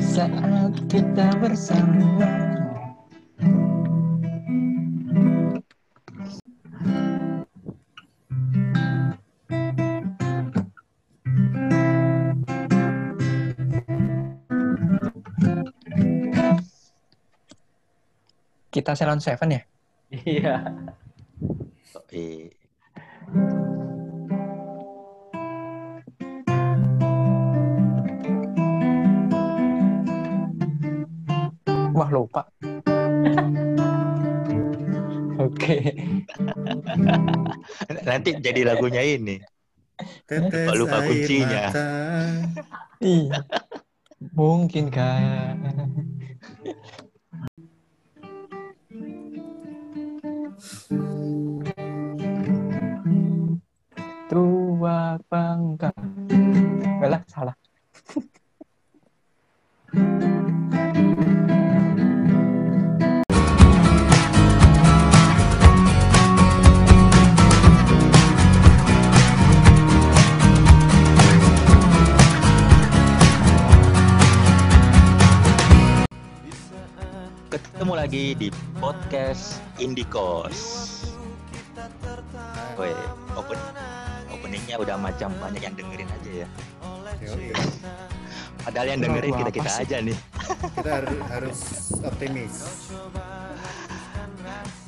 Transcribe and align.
saat 0.00 0.72
kita 0.88 1.28
bersama. 1.38 2.08
Kita 18.70 18.94
Salon 18.96 19.20
Seven 19.20 19.50
ya? 19.52 19.62
Iya. 20.10 20.56
Eh, 22.10 22.49
Wah 32.00 32.08
lupa. 32.08 32.48
Oke. 35.44 35.76
nanti 38.08 38.40
jadi 38.40 38.64
lagunya 38.64 39.04
ini. 39.04 39.36
Tetes 40.24 40.80
Lupa- 40.80 41.04
kuncinya. 41.04 41.68
Iya. 43.04 43.44
Mungkin 44.32 44.88
kan. 44.88 45.60
Tua 54.32 55.20
bangka. 55.28 55.92
Di 78.40 78.48
podcast 78.80 79.60
Indikos. 79.76 80.56
Woi, 82.72 82.88
open 83.36 83.60
openingnya 84.32 84.80
udah 84.80 84.96
macam 84.96 85.28
banyak 85.36 85.60
yang 85.60 85.76
dengerin 85.76 86.08
aja 86.08 86.30
ya. 86.32 86.48
Yoi. 87.20 87.52
Padahal 88.64 88.96
yang 88.96 89.00
dengerin 89.04 89.36
kita 89.44 89.52
kita 89.52 89.72
aja 89.84 89.96
nih. 90.00 90.16
Kita 90.72 90.88
harus, 90.88 91.20
harus 91.28 91.58
optimis. 92.00 92.54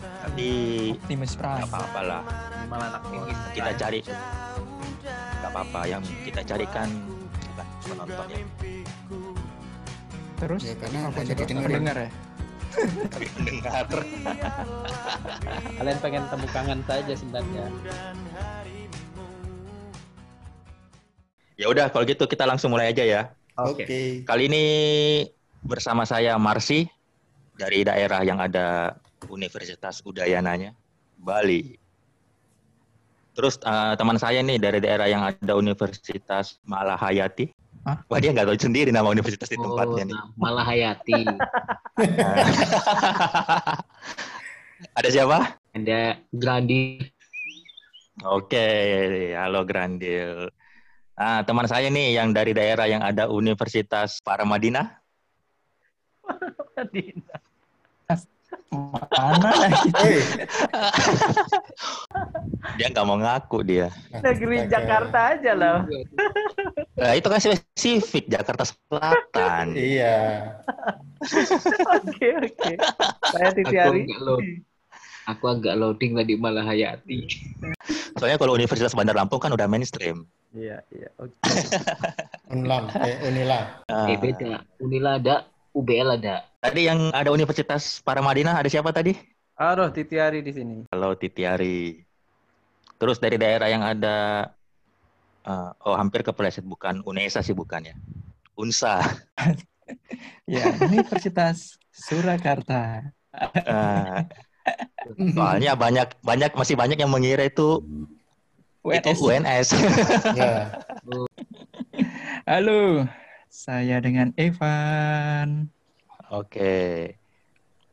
Tapi 0.00 0.48
Prime. 1.36 1.69
apa-apa 1.69 2.00
lah. 2.08 2.23
Malah 2.73 2.89
anak. 2.97 3.03
Kita 3.53 3.70
cari 3.77 4.00
nggak 5.45 5.50
apa-apa. 5.53 5.80
Yang 5.92 6.03
kita 6.25 6.41
carikan 6.41 6.89
bukan 7.53 7.67
penonton 7.84 8.27
ya, 8.33 8.41
Terus 10.41 10.61
Ya, 10.64 10.75
karena 10.80 10.98
apa 11.12 11.20
didengerin. 11.20 11.69
pendengar 11.69 11.97
ya? 12.00 12.32
Pendengar. 13.12 13.87
Kalian 15.78 15.98
pengen 16.01 16.25
temu 16.28 16.47
kangen 16.51 16.81
saja 16.89 17.12
sebenarnya. 17.14 17.67
Ya 21.61 21.67
udah, 21.70 21.87
kalau 21.92 22.05
gitu 22.09 22.25
kita 22.27 22.48
langsung 22.48 22.75
mulai 22.75 22.91
aja 22.91 23.05
ya. 23.05 23.23
Oke. 23.61 24.25
Kali 24.25 24.48
ini 24.48 24.64
bersama 25.62 26.03
saya 26.09 26.34
Marsi 26.41 26.89
dari 27.55 27.84
daerah 27.84 28.25
yang 28.25 28.41
ada 28.41 28.97
Universitas 29.29 30.03
Udayananya, 30.03 30.75
Bali. 31.20 31.79
Terus 33.33 33.57
eh, 33.63 33.95
teman 33.97 34.18
saya 34.20 34.41
nih 34.45 34.58
dari 34.61 34.79
daerah 34.83 35.08
yang 35.08 35.23
ada 35.24 35.52
Universitas 35.57 36.58
Malahayati. 36.67 37.52
Hah? 37.83 37.98
Wah 38.07 38.19
dia 38.23 38.31
nggak 38.31 38.47
tahu 38.47 38.59
sendiri 38.63 38.95
nama 38.95 39.11
universitas 39.11 39.51
di 39.51 39.59
tempatnya 39.59 40.07
nih. 40.07 40.15
nah, 40.15 40.31
malah 40.39 40.67
Hayati. 40.70 41.19
ada 44.98 45.09
siapa? 45.11 45.59
Ada 45.75 46.23
Grandi. 46.31 47.03
Oke, 48.23 48.67
halo 49.35 49.67
Grandil. 49.67 50.47
Nah, 51.19 51.42
teman 51.42 51.67
saya 51.67 51.91
nih 51.91 52.23
yang 52.23 52.31
dari 52.31 52.55
daerah 52.55 52.87
yang 52.87 53.03
ada 53.03 53.27
Universitas 53.27 54.23
Paramadina. 54.23 55.03
Mana 59.13 59.51
lagi? 59.53 59.89
Hei, 59.98 60.17
Dia 62.79 62.87
nggak 62.95 63.05
mau 63.05 63.19
ngaku 63.19 63.59
dia. 63.67 63.91
Negeri 64.23 64.71
Jakarta 64.71 65.37
aja 65.37 65.53
loh. 65.53 65.79
Nah, 67.02 67.18
itu 67.18 67.27
kan 67.27 67.42
spesifik 67.42 68.30
Jakarta 68.30 68.63
Selatan. 68.63 69.67
Iya. 69.92 70.18
Oke 71.98 72.29
oke. 72.39 72.73
Saya 73.35 73.51
Titi 73.51 73.74
Aku 73.74 73.90
Ari. 73.90 74.02
Aku 75.27 75.45
agak 75.51 75.74
loading 75.79 76.14
tadi 76.14 76.39
malah 76.39 76.62
Hayati. 76.62 77.27
Soalnya 78.18 78.39
kalau 78.39 78.55
Universitas 78.55 78.95
Bandar 78.95 79.18
Lampung 79.18 79.42
kan 79.42 79.51
udah 79.51 79.67
mainstream. 79.67 80.27
Iya 80.55 80.83
iya. 80.95 81.11
Oke. 81.18 81.35
Unlam, 82.55 82.86
eh, 83.02 83.18
Unila. 83.27 83.83
Nah, 83.91 84.07
Eh 84.07 84.18
beda. 84.18 84.62
Unila 84.79 85.18
ada, 85.18 85.46
UBL 85.74 86.23
ada. 86.23 86.46
Tadi 86.62 86.86
yang 86.86 87.11
ada 87.11 87.35
Universitas 87.35 87.98
Paramadina 88.02 88.55
ada 88.55 88.70
siapa 88.70 88.95
tadi? 88.95 89.14
Aduh 89.58 89.91
Titi 89.91 90.23
Ari 90.23 90.42
di 90.42 90.55
sini. 90.55 90.77
Halo 90.95 91.18
Titiari. 91.18 91.98
Terus 92.98 93.18
dari 93.18 93.35
daerah 93.39 93.67
yang 93.67 93.83
ada 93.83 94.46
eh, 95.47 95.70
oh 95.86 95.95
hampir 95.98 96.23
kepleset 96.23 96.64
bukan 96.67 97.03
Unesa 97.07 97.42
sih 97.42 97.55
bukan 97.55 97.91
ya. 97.91 97.97
Unsa. 98.58 99.01
Ya, 100.47 100.73
Universitas 100.89 101.77
Surakarta. 101.92 103.13
Eh, 103.35 104.19
soalnya 105.36 105.77
banyak 105.77 106.17
banyak 106.25 106.53
masih 106.55 106.79
banyak 106.79 106.97
yang 106.97 107.13
mengira 107.13 107.45
itu 107.45 107.83
itu 108.89 109.11
UNS. 109.13 109.20
UNS. 109.20 109.69
Ya. 110.39 110.80
Halo, 112.48 113.05
saya 113.53 114.01
dengan 114.01 114.33
Evan. 114.41 115.69
Oke. 116.33 117.14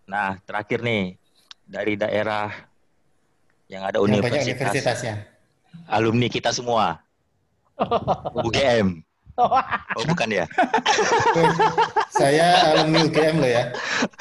Nah, 0.07 0.39
terakhir 0.47 0.79
nih 0.81 1.19
dari 1.67 1.93
daerah 1.99 2.49
yang 3.69 3.83
ada 3.85 4.01
Yang 4.01 4.05
universitas, 4.07 4.45
universitasnya. 4.47 5.15
alumni 5.85 6.31
kita 6.31 6.49
semua. 6.49 6.97
UGM. 8.41 9.01
Oh, 9.39 10.03
bukan 10.03 10.27
ya? 10.29 10.45
Saya 12.11 12.75
alumni 12.75 13.07
UGM 13.07 13.35
loh 13.39 13.47
ya. 13.47 13.63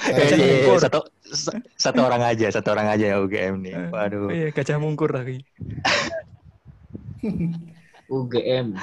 Eh, 0.07 0.15
Saya 0.15 0.31
iya, 0.31 0.37
iya, 0.39 0.55
Mungkur. 0.63 0.79
satu 0.79 1.01
sa- 1.27 1.59
satu 1.75 2.01
orang 2.03 2.23
aja, 2.23 2.47
satu 2.49 2.71
orang 2.71 2.87
aja 2.89 3.05
ya 3.05 3.17
UGM 3.19 3.55
nih. 3.61 3.75
Eh, 3.75 3.89
Waduh. 3.91 4.31
Iya, 4.31 4.49
gajah 4.53 4.79
mungkur 4.79 5.11
lagi. 5.11 5.43
UGM. 8.09 8.79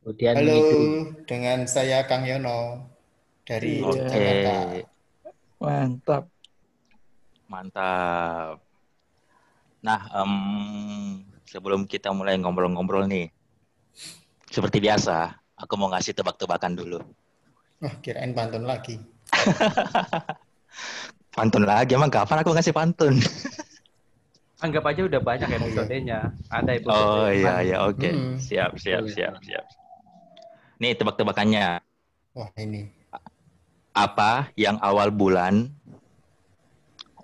Kemudian 0.00 0.34
Halo, 0.34 0.54
itu 0.56 0.80
dengan 1.26 1.66
saya 1.66 2.06
Kang 2.06 2.24
Yono 2.24 2.88
dari 3.44 3.78
Iya. 3.78 3.84
Oke. 3.84 3.98
Jakarta. 4.00 4.54
Mantap. 5.60 6.24
Mantap. 7.46 8.56
Nah, 9.80 10.00
em, 10.14 10.32
sebelum 11.44 11.84
kita 11.84 12.08
mulai 12.10 12.36
ngobrol-ngobrol 12.36 13.04
nih, 13.04 13.28
seperti 14.50 14.82
biasa, 14.82 15.38
aku 15.54 15.78
mau 15.78 15.88
ngasih 15.94 16.16
tebak-tebakan 16.16 16.74
dulu. 16.74 16.98
Wah, 17.80 17.94
kirain 18.04 18.36
pantun 18.36 18.68
lagi. 18.68 19.00
Pantun 21.30 21.62
lagi, 21.62 21.94
emang 21.94 22.10
kapan 22.10 22.42
aku 22.42 22.50
ngasih 22.50 22.74
pantun? 22.74 23.14
Anggap 24.64 24.92
aja 24.92 25.08
udah 25.08 25.20
banyak 25.22 25.48
episodenya. 25.56 26.36
Ada 26.52 26.76
episode. 26.76 27.00
Oh 27.00 27.30
iya, 27.32 27.64
iya, 27.64 27.76
oke. 27.80 28.10
Hmm. 28.10 28.36
Siap, 28.36 28.76
siap, 28.76 29.08
siap, 29.08 29.40
siap. 29.40 29.64
Nih, 30.82 30.92
tebak-tebakannya. 30.98 31.80
Wah, 32.36 32.50
ini. 32.60 32.92
Apa 33.96 34.52
yang 34.60 34.76
awal 34.84 35.08
bulan 35.08 35.72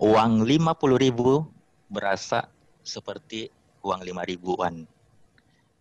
uang 0.01 0.49
50.000 0.49 1.03
ribu 1.03 1.45
berasa 1.93 2.49
seperti 2.81 3.53
uang 3.85 4.01
5 4.01 4.31
ribuan. 4.33 4.89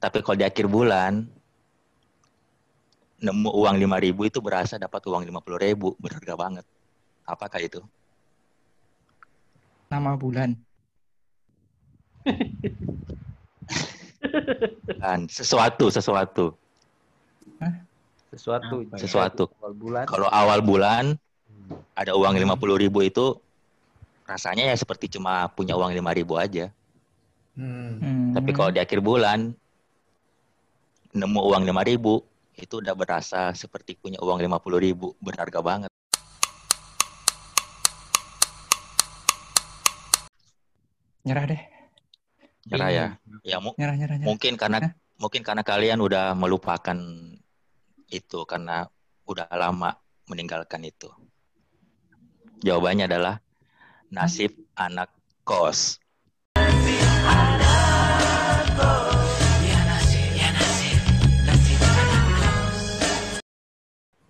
Tapi 0.07 0.23
kalau 0.23 0.39
di 0.39 0.47
akhir 0.47 0.71
bulan 0.71 1.27
nemu 3.19 3.51
uang 3.51 3.75
5 3.75 4.07
ribu 4.07 4.31
itu 4.31 4.39
berasa 4.39 4.79
dapat 4.79 5.03
uang 5.03 5.27
50 5.27 5.67
ribu. 5.67 5.99
Berharga 5.99 6.39
banget. 6.39 6.63
Apakah 7.27 7.59
itu? 7.59 7.83
Nama 9.91 10.15
bulan. 10.15 10.55
Dan 15.03 15.27
sesuatu, 15.27 15.91
sesuatu. 15.91 16.55
Sesuatu. 18.31 18.87
Apa 18.87 18.95
ya? 18.95 19.03
Sesuatu. 19.03 19.51
Awal 19.59 19.75
bulan. 19.75 20.05
Kalau 20.07 20.31
awal 20.31 20.63
bulan 20.63 21.19
ada 21.99 22.15
uang 22.15 22.39
50.000 22.39 22.83
ribu 22.87 23.03
itu 23.03 23.43
rasanya 24.23 24.71
ya 24.71 24.77
seperti 24.79 25.19
cuma 25.19 25.51
punya 25.51 25.75
uang 25.75 25.91
5.000 25.91 26.19
ribu 26.23 26.39
aja. 26.39 26.71
Hmm. 27.59 27.99
Hmm. 27.99 28.31
Tapi 28.39 28.55
kalau 28.55 28.71
di 28.71 28.79
akhir 28.79 29.03
bulan 29.03 29.51
nemu 31.17 31.41
uang 31.49 31.63
5.000 31.65 31.91
ribu 31.97 32.15
itu 32.57 32.75
udah 32.85 32.93
berasa 32.93 33.41
seperti 33.57 33.97
punya 33.97 34.21
uang 34.21 34.37
50.000 34.45 34.85
ribu 34.87 35.17
berharga 35.21 35.61
banget. 35.65 35.91
nyerah 41.27 41.45
deh, 41.51 41.63
Nyerah 42.71 42.91
ya. 42.95 43.07
Ya 43.43 43.59
mu- 43.59 43.75
nyerah 43.75 43.99
nyerah 43.99 44.15
nyerah. 44.15 44.29
mungkin 44.31 44.55
karena 44.55 44.79
Hah? 44.79 44.93
mungkin 45.19 45.43
karena 45.43 45.63
kalian 45.67 45.99
udah 45.99 46.39
melupakan 46.39 46.99
itu 48.07 48.39
karena 48.47 48.87
udah 49.27 49.51
lama 49.51 49.99
meninggalkan 50.31 50.87
itu. 50.87 51.11
Jawabannya 52.63 53.11
adalah 53.11 53.43
nasib 54.15 54.55
anak 54.79 55.11
kos. 55.43 55.99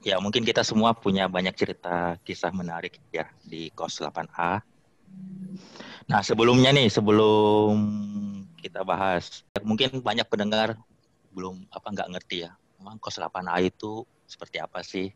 Ya, 0.06 0.22
mungkin 0.22 0.46
kita 0.46 0.62
semua 0.62 0.94
punya 0.94 1.26
banyak 1.26 1.50
cerita 1.58 2.14
kisah 2.22 2.54
menarik 2.54 3.02
ya 3.10 3.26
di 3.42 3.74
kos 3.74 3.98
8A. 3.98 4.62
Nah, 6.06 6.22
sebelumnya 6.22 6.70
nih, 6.70 6.86
sebelum 6.86 7.74
kita 8.62 8.86
bahas, 8.86 9.42
mungkin 9.66 9.98
banyak 9.98 10.22
pendengar 10.30 10.78
belum 11.34 11.66
apa 11.74 11.90
nggak 11.90 12.10
ngerti 12.14 12.46
ya, 12.46 12.54
emang 12.78 13.02
kos 13.02 13.18
8A 13.18 13.58
itu 13.66 14.06
seperti 14.30 14.62
apa 14.62 14.78
sih? 14.86 15.10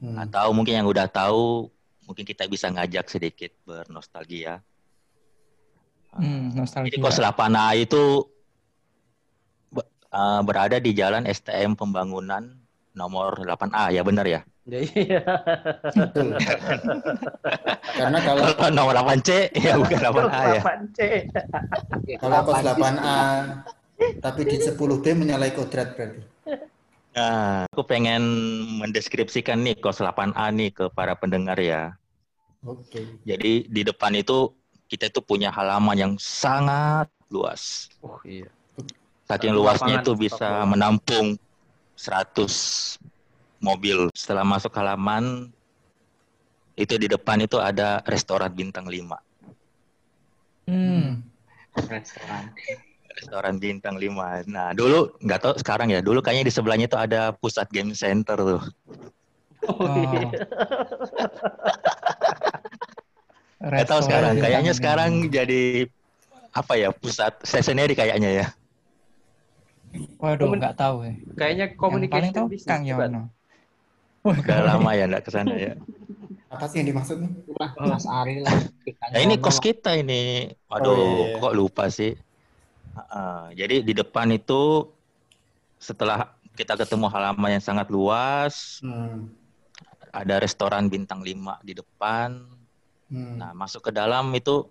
Hmm. 0.00 0.16
Atau 0.16 0.56
mungkin 0.56 0.80
yang 0.80 0.88
udah 0.88 1.04
tahu, 1.04 1.68
mungkin 2.08 2.24
kita 2.24 2.48
bisa 2.48 2.72
ngajak 2.72 3.12
sedikit 3.12 3.52
bernostalgia. 3.68 4.64
Hmm, 6.16 6.48
Jadi 6.48 6.96
nostalgia. 6.96 6.96
kos 6.96 7.20
8A 7.20 7.76
itu 7.76 8.24
eh, 10.16 10.40
berada 10.48 10.80
di 10.80 10.96
Jalan 10.96 11.28
STM 11.28 11.76
Pembangunan 11.76 12.63
nomor 12.94 13.42
8A, 13.42 13.90
ya 13.90 14.02
benar 14.06 14.24
ya? 14.24 14.40
Ya, 14.64 14.80
iya. 14.80 15.20
Betul. 15.92 16.40
Karena 18.00 18.18
kalau 18.24 18.42
Kalau 18.56 18.72
nomor 18.72 18.94
8C, 18.96 19.52
ya 19.52 19.76
bukan 19.76 19.98
8A 20.00 20.40
ya. 20.56 20.62
8C. 20.62 20.98
kalau 22.16 22.36
kos 22.48 22.62
8A 22.64 23.18
tapi 24.18 24.42
di 24.48 24.56
10B 24.58 25.04
menyalahi 25.14 25.52
kodrat 25.54 25.94
berarti. 25.94 26.22
Nah, 27.14 27.62
aku 27.70 27.86
pengen 27.86 28.22
mendeskripsikan 28.82 29.62
nih 29.62 29.78
kos 29.78 30.02
8A 30.02 30.50
nih 30.50 30.74
ke 30.74 30.84
para 30.90 31.14
pendengar 31.14 31.54
ya. 31.60 31.94
Oke. 32.64 33.20
Jadi 33.22 33.68
di 33.68 33.82
depan 33.84 34.16
itu 34.16 34.50
kita 34.88 35.12
itu 35.12 35.20
punya 35.22 35.52
halaman 35.52 35.94
yang 35.94 36.12
sangat 36.18 37.06
luas. 37.30 37.92
Oh 38.02 38.18
iya. 38.26 38.50
Saking 39.24 39.56
luasnya 39.56 40.04
itu 40.04 40.12
bisa 40.18 40.64
menampung 40.68 41.40
100 41.96 42.98
mobil. 43.62 44.10
Setelah 44.12 44.44
masuk 44.44 44.74
halaman 44.76 45.50
itu 46.74 46.98
di 46.98 47.06
depan 47.06 47.38
itu 47.42 47.56
ada 47.62 48.02
restoran 48.10 48.50
bintang 48.50 48.90
5. 48.90 49.14
Hmm. 50.66 51.22
Restoran. 51.78 52.50
Restoran 53.14 53.54
bintang 53.62 53.94
5. 53.96 54.50
Nah, 54.50 54.74
dulu 54.74 55.14
nggak 55.22 55.40
tahu 55.40 55.54
sekarang 55.62 55.94
ya. 55.94 56.02
Dulu 56.02 56.18
kayaknya 56.18 56.50
di 56.50 56.52
sebelahnya 56.54 56.86
itu 56.90 56.98
ada 56.98 57.30
pusat 57.30 57.70
game 57.70 57.94
center 57.94 58.36
tuh. 58.36 58.62
Oh, 59.64 59.96
iya. 59.96 60.28
Nggak 63.64 63.88
tahu 63.88 64.00
sekarang. 64.04 64.34
Kayaknya 64.42 64.72
sekarang 64.76 65.10
jadi 65.32 65.88
apa 66.54 66.74
ya 66.78 66.90
pusat 66.94 67.34
stationery 67.46 67.94
kayaknya 67.94 68.30
ya. 68.44 68.46
Waduh, 70.16 70.46
Komun- 70.46 70.58
nggak 70.58 70.76
tahu 70.76 70.96
ya. 71.02 71.12
Kayaknya 71.34 71.66
Yang 71.66 71.70
paling 71.70 71.78
communication 71.78 72.34
tahu 72.34 72.46
business. 72.48 72.70
Kang. 72.70 72.82
Yono. 72.82 73.22
Udah 74.24 74.58
lama 74.64 74.90
ya 74.92 75.04
nggak 75.04 75.22
ke 75.22 75.30
sana 75.30 75.54
ya. 75.54 75.72
Apa 76.48 76.64
sih 76.64 76.80
yang 76.80 76.88
dimaksud 76.90 77.18
Mas 77.76 78.06
Ari 78.06 78.40
lah. 78.40 78.54
Ya 79.10 79.20
ini 79.20 79.36
kos 79.36 79.58
kita 79.58 79.94
ini. 79.94 80.54
Waduh, 80.66 80.88
Oh, 80.88 80.96
iya, 80.96 81.06
iya. 81.28 81.36
kok 81.38 81.52
lupa 81.52 81.84
sih. 81.88 82.14
Heeh, 82.94 83.40
jadi 83.54 83.82
di 83.82 83.92
depan 83.92 84.30
itu 84.30 84.86
setelah 85.76 86.30
kita 86.54 86.78
ketemu 86.78 87.10
halaman 87.10 87.58
yang 87.58 87.64
sangat 87.64 87.90
luas, 87.90 88.78
Hmm. 88.80 89.34
ada 90.08 90.38
restoran 90.38 90.86
bintang 90.86 91.20
5 91.20 91.58
di 91.60 91.74
depan. 91.74 92.46
Hmm. 93.10 93.34
Nah, 93.36 93.50
masuk 93.52 93.82
ke 93.82 93.90
dalam 93.90 94.30
itu 94.30 94.70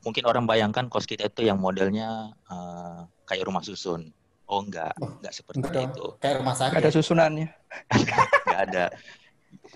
mungkin 0.00 0.22
orang 0.24 0.46
bayangkan 0.46 0.86
kos 0.86 1.04
kita 1.04 1.26
itu 1.26 1.42
yang 1.42 1.58
modelnya 1.58 2.30
eh, 2.46 2.98
kayak 3.26 3.44
rumah 3.44 3.60
susun. 3.60 4.14
Oh 4.50 4.60
enggak, 4.60 4.92
Oh, 5.00 5.16
enggak 5.20 5.32
seperti 5.32 5.62
Enggak 5.62 5.94
itu. 5.94 6.06
Kayak 6.20 6.34
rumah 6.42 6.54
sakit. 6.58 6.76
Ada 6.76 6.90
susunannya. 6.92 7.48
Enggak 8.44 8.60
ada. 8.68 8.84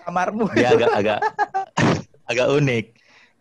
Kamarmu. 0.05 0.45
Dia 0.53 0.69
agak 0.75 0.91
agak 0.93 1.19
agak 2.31 2.47
unik. 2.51 2.85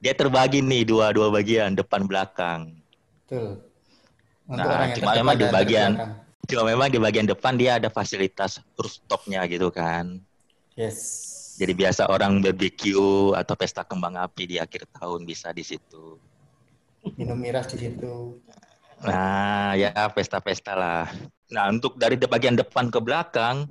Dia 0.01 0.13
terbagi 0.13 0.61
nih 0.65 0.83
dua 0.87 1.13
dua 1.13 1.29
bagian, 1.29 1.77
depan 1.77 2.05
belakang. 2.09 2.77
Betul. 3.27 3.61
Untuk 4.47 4.69
Nah, 4.71 4.95
cuma 4.95 5.11
memang 5.19 5.37
di 5.37 5.47
bagian-. 5.51 5.97
Cuma 6.47 6.63
memang 6.63 6.87
di 6.87 7.03
bagian 7.03 7.27
depan 7.27 7.59
dia 7.59 7.83
ada 7.83 7.91
fasilitas 7.91 8.63
rooftopnya 8.79 9.43
gitu 9.51 9.75
kan. 9.75 10.23
Yes. 10.79 11.35
Jadi 11.59 11.73
biasa 11.75 12.07
orang 12.07 12.39
barbecue 12.39 13.35
atau 13.35 13.55
pesta 13.59 13.83
kembang 13.83 14.15
api 14.15 14.55
di 14.55 14.57
akhir 14.63 14.87
tahun 14.95 15.27
bisa 15.27 15.51
di 15.51 15.65
situ. 15.67 16.21
minum 17.19 17.39
miras 17.39 17.67
di 17.71 17.79
situ. 17.83 18.39
Nah, 19.05 19.77
ya 19.77 19.93
pesta-pesta 20.09 20.73
lah. 20.73 21.05
Nah, 21.53 21.69
untuk 21.69 22.01
dari 22.01 22.17
bagian 22.17 22.57
depan 22.57 22.89
ke 22.89 22.99
belakang 22.99 23.69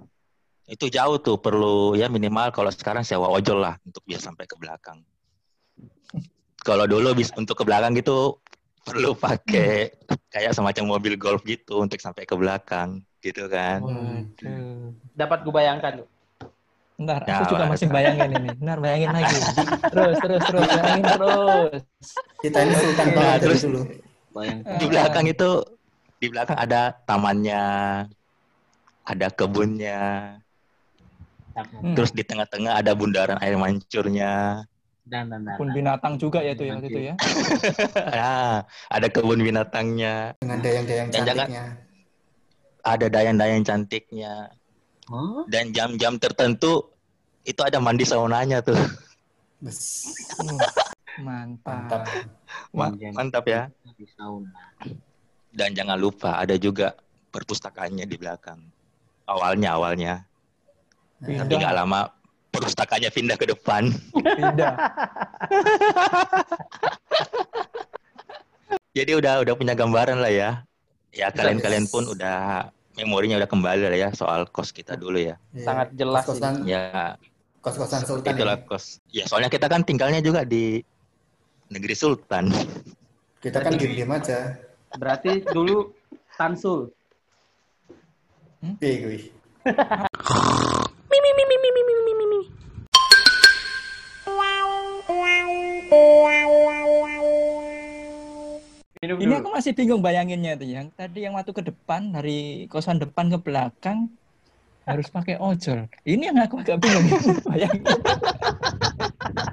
itu 0.65 0.89
jauh 0.89 1.17
tuh 1.21 1.37
perlu 1.37 1.93
ya 1.93 2.09
minimal 2.09 2.49
kalau 2.49 2.69
sekarang 2.73 3.05
sewa 3.05 3.29
ojol 3.29 3.61
lah 3.61 3.77
untuk 3.85 4.01
bisa 4.05 4.29
sampai 4.29 4.45
ke 4.45 4.57
belakang. 4.57 5.01
Kalau 6.61 6.85
dulu 6.89 7.13
bis 7.13 7.29
untuk 7.37 7.57
ke 7.57 7.63
belakang 7.65 7.93
gitu 7.93 8.41
perlu 8.85 9.13
pakai 9.17 9.93
kayak 10.29 10.53
semacam 10.53 10.97
mobil 10.97 11.17
golf 11.17 11.41
gitu 11.45 11.81
untuk 11.81 11.97
sampai 12.01 12.25
ke 12.25 12.33
belakang 12.37 13.01
gitu 13.21 13.49
kan. 13.49 13.81
Waduh. 13.81 14.93
Dapat 15.13 15.37
gue 15.41 15.53
bayangkan. 15.53 15.91
tuh. 16.01 16.07
Ntar, 16.95 17.27
Ya, 17.27 17.43
aku 17.43 17.51
juga 17.51 17.67
Pak. 17.67 17.71
masih 17.75 17.87
bayangin 17.91 18.29
ini. 18.39 18.49
Ntar 18.55 18.77
bayangin 18.79 19.09
lagi. 19.11 19.35
Terus, 19.91 20.15
terus, 20.15 20.41
terus. 20.47 20.63
Bayangin 20.63 21.03
terus. 21.11 21.79
Kita 22.39 22.57
ini 22.63 22.73
sultan 22.79 23.07
banget 23.11 23.19
Nah, 23.19 23.35
terus- 23.41 23.63
dulu. 23.67 23.81
Bayangkan. 24.35 24.75
Di 24.75 24.85
belakang 24.91 25.25
itu 25.31 25.49
di 26.19 26.27
belakang 26.27 26.57
ada 26.59 26.91
tamannya, 27.07 27.63
ada 29.07 29.27
kebunnya, 29.31 30.35
Hmm. 31.55 31.95
terus 31.95 32.11
di 32.11 32.19
tengah-tengah 32.19 32.83
ada 32.83 32.91
bundaran 32.91 33.39
air 33.39 33.55
mancurnya. 33.55 34.59
Dan, 35.07 35.31
dan, 35.31 35.47
dan. 35.47 35.55
Kebun 35.55 35.71
binatang 35.71 36.19
juga 36.19 36.43
ya 36.43 36.51
itu 36.51 36.67
ya 36.67 36.75
waktu 36.75 36.87
itu 36.91 37.01
ya. 37.07 37.13
Ah, 38.11 38.57
ada 38.95 39.07
kebun 39.07 39.39
binatangnya, 39.39 40.35
Dengan 40.43 40.59
dayang-dayang 40.59 41.07
cantiknya. 41.15 41.63
ada 42.83 43.05
dayang-dayang 43.07 43.63
cantiknya, 43.63 44.33
Hah? 45.07 45.41
dan 45.47 45.71
jam-jam 45.71 46.19
tertentu 46.19 46.91
itu 47.47 47.61
ada 47.63 47.79
mandi 47.79 48.03
saunanya 48.03 48.59
tuh. 48.59 48.75
Bes. 49.63 50.11
Mantap. 51.19 52.07
Mantap. 52.73 53.13
Mantap 53.13 53.45
ya. 53.47 53.61
Di 53.95 54.05
sauna. 54.11 54.51
Dan 55.49 55.71
jangan 55.71 55.95
lupa 55.95 56.35
ada 56.35 56.55
juga 56.55 56.95
perpustakaannya 57.31 58.03
di 58.03 58.15
belakang. 58.15 58.59
Awalnya 59.25 59.73
awalnya, 59.73 60.13
tapi 61.17 61.33
Pindah. 61.41 61.57
nggak 61.57 61.73
lama 61.73 61.99
perpustakaannya 62.53 63.09
pindah 63.09 63.35
ke 63.35 63.49
depan. 63.49 63.89
Pindah. 64.13 64.73
Jadi 68.95 69.11
udah 69.11 69.43
udah 69.43 69.53
punya 69.55 69.73
gambaran 69.73 70.19
lah 70.19 70.31
ya. 70.31 70.49
Ya 71.11 71.31
kalian-kalian 71.31 71.87
pun 71.87 72.07
udah 72.07 72.69
memorinya 72.95 73.39
udah 73.39 73.49
kembali 73.49 73.81
lah 73.87 73.97
ya 73.97 74.09
soal 74.11 74.47
kos 74.47 74.71
kita 74.71 74.95
dulu 74.95 75.19
ya. 75.19 75.35
Sangat 75.57 75.91
jelas 75.95 76.23
Kos-kosan, 76.23 76.63
Ya 76.63 77.15
kos-kosan 77.59 78.01
sultan 78.05 78.35
itulah 78.35 78.55
ini. 78.55 78.67
kos. 78.67 78.99
Ya 79.09 79.23
soalnya 79.25 79.49
kita 79.49 79.67
kan 79.67 79.81
tinggalnya 79.81 80.19
juga 80.19 80.43
di 80.43 80.83
negeri 81.69 81.95
Sultan. 81.97 82.49
Kita 83.41 83.61
kan 83.61 83.77
diem-diem 83.77 84.09
aja. 84.09 84.57
Berarti 84.95 85.45
dulu 85.45 85.93
Tansul. 86.35 86.89
Piye 88.81 88.95
kuwi? 89.01 89.19
Minum 99.05 99.21
Ini 99.21 99.29
dulu. 99.29 99.41
aku 99.45 99.49
masih 99.53 99.71
bingung 99.77 100.01
bayanginnya 100.01 100.57
tuh 100.57 100.65
yang 100.65 100.89
tadi 100.97 101.29
yang 101.29 101.37
waktu 101.37 101.53
ke 101.53 101.61
depan 101.61 102.09
dari 102.09 102.65
kosan 102.65 102.97
depan 102.97 103.29
ke 103.29 103.37
belakang 103.37 104.09
harus 104.85 105.09
pakai 105.13 105.37
ojol. 105.37 105.85
Ini 106.05 106.33
yang 106.33 106.37
aku 106.41 106.61
agak 106.61 106.81
bingung. 106.81 107.05
Bayangin. 107.49 107.85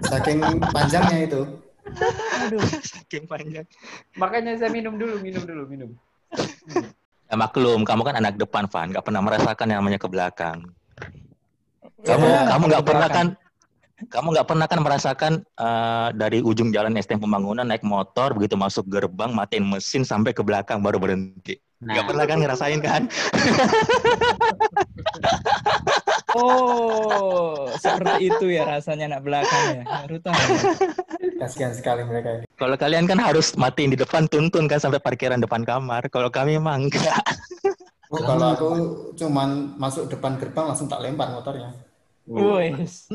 Saking 0.08 0.40
panjangnya 0.72 1.18
itu. 1.28 1.42
Aduh. 2.48 2.62
Saking 2.90 3.24
panjang. 3.28 3.66
Makanya 4.16 4.58
saya 4.58 4.70
minum 4.72 4.96
dulu, 4.96 5.20
minum 5.20 5.42
dulu, 5.44 5.62
minum. 5.68 5.90
Ya, 7.28 7.34
maklum, 7.36 7.84
kamu 7.84 8.02
kan 8.04 8.14
anak 8.20 8.36
depan, 8.36 8.68
Van. 8.68 8.92
Nggak 8.92 9.04
pernah 9.04 9.22
merasakan 9.24 9.66
yang 9.68 9.78
namanya 9.84 10.00
ke 10.00 10.08
belakang. 10.08 10.58
Kamu 12.02 12.24
Ya, 12.26 12.50
kamu 12.50 12.64
nggak 12.66 12.84
pernah 12.86 13.08
kan 13.08 13.26
kamu 14.10 14.34
nggak 14.34 14.48
pernah 14.50 14.66
kan 14.66 14.80
merasakan 14.82 15.32
eh, 15.46 16.08
dari 16.18 16.42
ujung 16.42 16.74
jalan 16.74 16.98
STM 16.98 17.22
pembangunan 17.22 17.62
naik 17.62 17.86
motor 17.86 18.34
begitu 18.34 18.58
masuk 18.58 18.90
gerbang 18.90 19.30
matiin 19.30 19.62
mesin 19.62 20.02
sampai 20.02 20.34
ke 20.34 20.42
belakang 20.42 20.82
baru 20.82 20.98
berhenti. 20.98 21.62
Nggak 21.82 22.02
Nah, 22.02 22.08
pernah 22.10 22.24
kan 22.26 22.38
ngerasain 22.42 22.80
kan? 22.82 23.02
Oh, 26.32 27.68
seperti 27.76 28.32
itu 28.32 28.46
ya 28.56 28.64
rasanya 28.64 29.04
anak 29.16 29.22
belakang 29.26 29.64
ya. 29.68 29.82
Baru 29.84 30.16
tahu. 30.24 30.40
Kasihan 31.42 31.74
sekali 31.74 32.06
mereka 32.06 32.38
ini. 32.38 32.46
Kalau 32.54 32.78
kalian 32.78 33.10
kan 33.10 33.18
harus 33.18 33.58
matiin 33.58 33.90
di 33.90 33.98
depan 33.98 34.30
tuntun 34.30 34.70
kan 34.70 34.78
sampai 34.78 35.02
parkiran 35.02 35.42
depan 35.42 35.66
kamar. 35.66 36.06
Kalau 36.06 36.30
kami 36.30 36.54
emang 36.54 36.86
enggak. 36.86 37.18
Oh, 38.14 38.22
kalau 38.22 38.46
aku 38.54 38.70
cuman 39.18 39.74
masuk 39.74 40.06
depan 40.06 40.38
gerbang 40.38 40.70
langsung 40.70 40.86
tak 40.86 41.02
lempar 41.02 41.34
motornya. 41.34 41.74
Wes. 42.30 43.10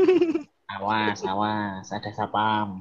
awas, 0.72 1.20
awas, 1.20 1.84
ada 1.92 2.10
sapam. 2.16 2.80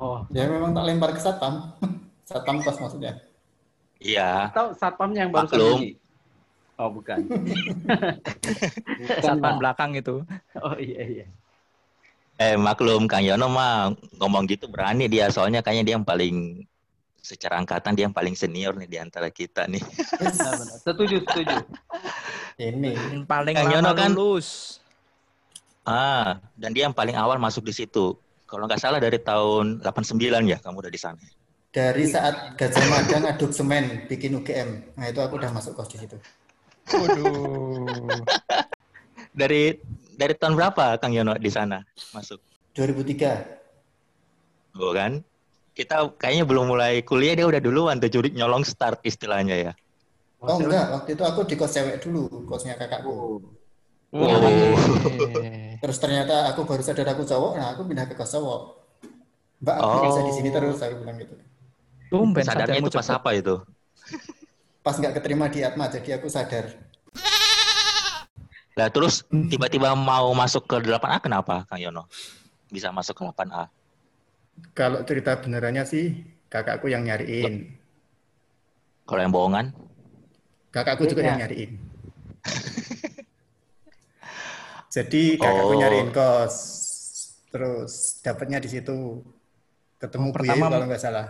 Oh, 0.00 0.24
Ya 0.32 0.48
memang 0.48 0.72
tak 0.72 0.88
lempar 0.88 1.12
ke 1.12 1.20
satpam. 1.20 1.76
Satpam 2.24 2.64
kos 2.64 2.80
maksudnya. 2.80 3.20
Iya. 4.00 4.48
tahu 4.56 4.72
satpamnya 4.72 5.28
yang 5.28 5.36
baru 5.36 5.52
sembunyi. 5.52 6.00
Oh, 6.80 6.88
bukan. 6.88 7.28
Satpan 9.20 9.60
belakang 9.60 9.92
itu. 9.92 10.24
Oh 10.64 10.74
iya 10.80 11.04
iya. 11.04 11.26
Eh 12.40 12.56
maklum 12.56 13.04
Kang 13.04 13.24
Yono 13.24 13.46
mah 13.50 13.92
ngomong 14.16 14.48
gitu 14.48 14.66
berani 14.68 15.06
dia 15.06 15.28
soalnya 15.28 15.60
kayaknya 15.60 15.84
dia 15.84 15.94
yang 16.00 16.06
paling 16.06 16.64
secara 17.22 17.62
angkatan 17.62 17.94
dia 17.94 18.10
yang 18.10 18.16
paling 18.16 18.34
senior 18.34 18.74
nih 18.74 18.88
di 18.90 18.98
antara 18.98 19.30
kita 19.30 19.70
nih. 19.70 19.82
Yes. 20.18 20.82
Setuju, 20.82 21.22
setuju. 21.22 21.56
Ini. 22.58 22.92
Yang 22.92 23.24
paling 23.30 23.54
Kang 23.54 23.70
Yono 23.70 23.90
kan- 23.94 24.12
lulus. 24.16 24.78
Ah, 25.82 26.38
dan 26.54 26.70
dia 26.70 26.86
yang 26.86 26.94
paling 26.94 27.18
awal 27.18 27.42
masuk 27.42 27.66
di 27.66 27.74
situ. 27.74 28.14
Kalau 28.46 28.68
nggak 28.70 28.78
salah 28.78 29.02
dari 29.02 29.18
tahun 29.18 29.82
89 29.82 30.46
ya 30.46 30.58
kamu 30.62 30.78
udah 30.84 30.92
di 30.92 31.00
sana. 31.00 31.22
Dari 31.72 32.04
saat 32.04 32.54
Gajah 32.54 32.84
Mada 32.86 33.16
ngaduk 33.16 33.50
semen 33.50 34.04
bikin 34.06 34.36
UGM. 34.36 34.92
Nah 34.92 35.06
itu 35.08 35.18
aku 35.24 35.40
udah 35.40 35.50
masuk 35.50 35.72
kos 35.72 35.88
di 35.90 36.04
situ. 36.04 36.20
Waduh. 36.92 38.20
Dari 39.32 39.80
dari 40.14 40.34
tahun 40.34 40.54
berapa 40.54 40.96
Kang 40.96 41.12
Yono 41.12 41.36
di 41.36 41.48
sana 41.48 41.80
masuk? 42.12 42.40
2003. 42.74 44.76
Oh 44.76 44.92
kan? 44.92 45.20
Kita 45.72 46.04
kayaknya 46.16 46.44
belum 46.44 46.68
mulai 46.68 47.00
kuliah 47.00 47.32
dia 47.32 47.48
udah 47.48 47.60
duluan 47.60 47.96
tuh 47.96 48.08
curi 48.08 48.28
nyolong 48.32 48.62
start 48.62 49.00
istilahnya 49.02 49.56
ya. 49.56 49.72
Oh 50.42 50.58
enggak, 50.58 50.90
waktu 50.90 51.14
itu 51.14 51.22
aku 51.22 51.46
di 51.46 51.54
kos 51.54 51.72
cewek 51.72 52.02
dulu, 52.02 52.26
kosnya 52.44 52.74
kakakku. 52.74 53.12
Oh. 53.12 53.38
Oke. 54.12 54.52
Terus 55.82 55.98
ternyata 55.98 56.52
aku 56.52 56.66
baru 56.66 56.82
sadar 56.84 57.14
aku 57.14 57.24
cowok, 57.24 57.52
nah 57.56 57.72
aku 57.72 57.86
pindah 57.86 58.04
ke 58.04 58.12
kos 58.12 58.34
cowok. 58.34 58.60
Mbak, 59.62 59.74
aku 59.78 59.86
Oh. 59.86 60.02
bisa 60.02 60.20
di 60.26 60.32
sini 60.34 60.48
terus, 60.50 60.76
aku 60.82 60.94
bilang 61.00 61.16
gitu. 61.22 61.34
Tumben 62.10 62.42
Sadarnya 62.42 62.76
itu 62.76 62.90
pas 62.90 63.06
cepet. 63.06 63.16
apa 63.16 63.30
itu? 63.32 63.54
Pas 64.82 64.98
nggak 64.98 65.14
keterima 65.16 65.46
di 65.46 65.62
Atma, 65.62 65.86
jadi 65.86 66.18
aku 66.18 66.26
sadar. 66.26 66.74
Lah 68.72 68.88
terus 68.88 69.20
tiba-tiba 69.28 69.92
mau 69.92 70.32
masuk 70.32 70.64
ke 70.64 70.80
8A 70.80 71.20
kenapa 71.20 71.68
Kang 71.68 71.76
Yono? 71.76 72.08
Bisa 72.72 72.88
masuk 72.88 73.20
ke 73.20 73.22
8A. 73.24 73.68
Kalau 74.72 75.04
cerita 75.04 75.36
benerannya 75.36 75.84
sih, 75.84 76.24
kakakku 76.48 76.88
yang 76.88 77.04
nyariin. 77.04 77.68
Kalau 79.04 79.20
yang 79.20 79.32
bohongan? 79.32 79.76
Kakakku 80.72 81.04
juga 81.04 81.20
Iya. 81.20 81.28
yang 81.36 81.40
nyariin. 81.44 81.70
Jadi 84.94 85.36
kakakku 85.36 85.72
Oh. 85.72 85.80
nyariin 85.80 86.08
kos, 86.12 86.56
terus 87.48 88.20
dapatnya 88.20 88.56
di 88.56 88.68
situ. 88.68 89.20
Ketemu 89.96 90.28
Oh, 90.28 90.34
pertama- 90.34 90.68
kalau 90.68 90.86
nggak 90.88 91.02
salah. 91.02 91.26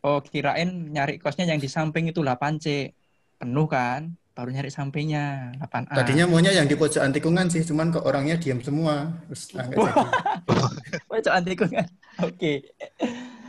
Oh, 0.00 0.20
kirain 0.20 0.68
nyari 0.88 1.16
kosnya 1.16 1.44
yang 1.44 1.60
di 1.60 1.68
samping 1.68 2.08
itu 2.08 2.20
8C. 2.20 2.92
Penuh 3.36 3.64
kan? 3.64 4.12
Baru 4.30 4.48
nyari 4.54 4.70
sampingnya 4.70 5.52
8A. 5.58 5.92
Tadinya 6.00 6.24
maunya 6.30 6.54
yang 6.54 6.64
di 6.64 6.78
pojokan 6.78 7.10
tikungan 7.10 7.50
sih, 7.50 7.66
cuman 7.66 7.90
kok 7.90 8.06
orangnya 8.06 8.38
diam 8.38 8.62
semua. 8.62 9.10
Terus 9.26 9.42
ah, 9.58 9.66
jangan 11.20 11.42
tikungan. 11.50 11.84
Oke. 12.24 12.52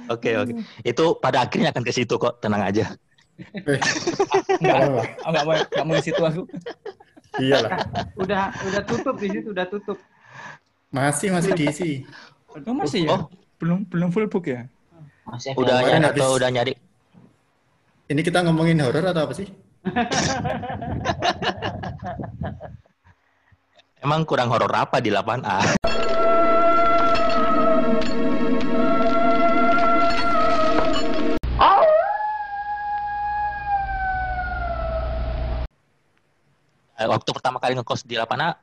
Oke 0.10 0.30
oke. 0.36 0.52
Itu 0.84 1.16
pada 1.22 1.46
akhirnya 1.48 1.72
akan 1.72 1.84
ke 1.86 1.94
situ 1.94 2.18
kok, 2.18 2.42
tenang 2.44 2.66
aja. 2.66 2.92
Eh, 3.40 3.80
Enggak, 4.62 4.76
apa-apa. 4.78 5.02
oh, 5.02 5.30
enggak 5.32 5.44
mau 5.46 5.54
enggak 5.56 5.86
mau 5.88 5.96
di 5.96 6.04
situ 6.04 6.22
aku. 6.22 6.44
Iyalah, 7.40 7.72
Udah 8.20 8.52
udah 8.68 8.82
tutup 8.84 9.16
di 9.16 9.28
situ, 9.32 9.48
udah 9.56 9.66
tutup. 9.72 9.98
masih 10.92 11.32
masih 11.32 11.56
diisi. 11.56 11.92
Oh, 12.52 12.76
masih 12.76 13.08
ya? 13.08 13.16
Oh. 13.16 13.32
Belum 13.56 13.88
belum 13.88 14.12
full 14.12 14.28
book 14.28 14.52
ya? 14.52 14.68
Masih 15.24 15.56
Udah 15.56 15.80
nyari 15.80 16.06
atau 16.12 16.36
udah 16.36 16.50
nyari? 16.52 16.74
Ini 18.12 18.20
kita 18.20 18.44
ngomongin 18.44 18.84
horor 18.84 19.08
atau 19.08 19.24
apa 19.24 19.34
sih? 19.38 19.48
Emang 24.06 24.22
kurang 24.26 24.50
horor 24.54 24.74
apa 24.74 25.02
di 25.02 25.10
8A? 25.10 25.82
Eh, 37.02 37.10
Waktu 37.10 37.34
pertama 37.34 37.58
kali 37.58 37.74
ngekos 37.74 38.06
di 38.06 38.14
8A, 38.14 38.62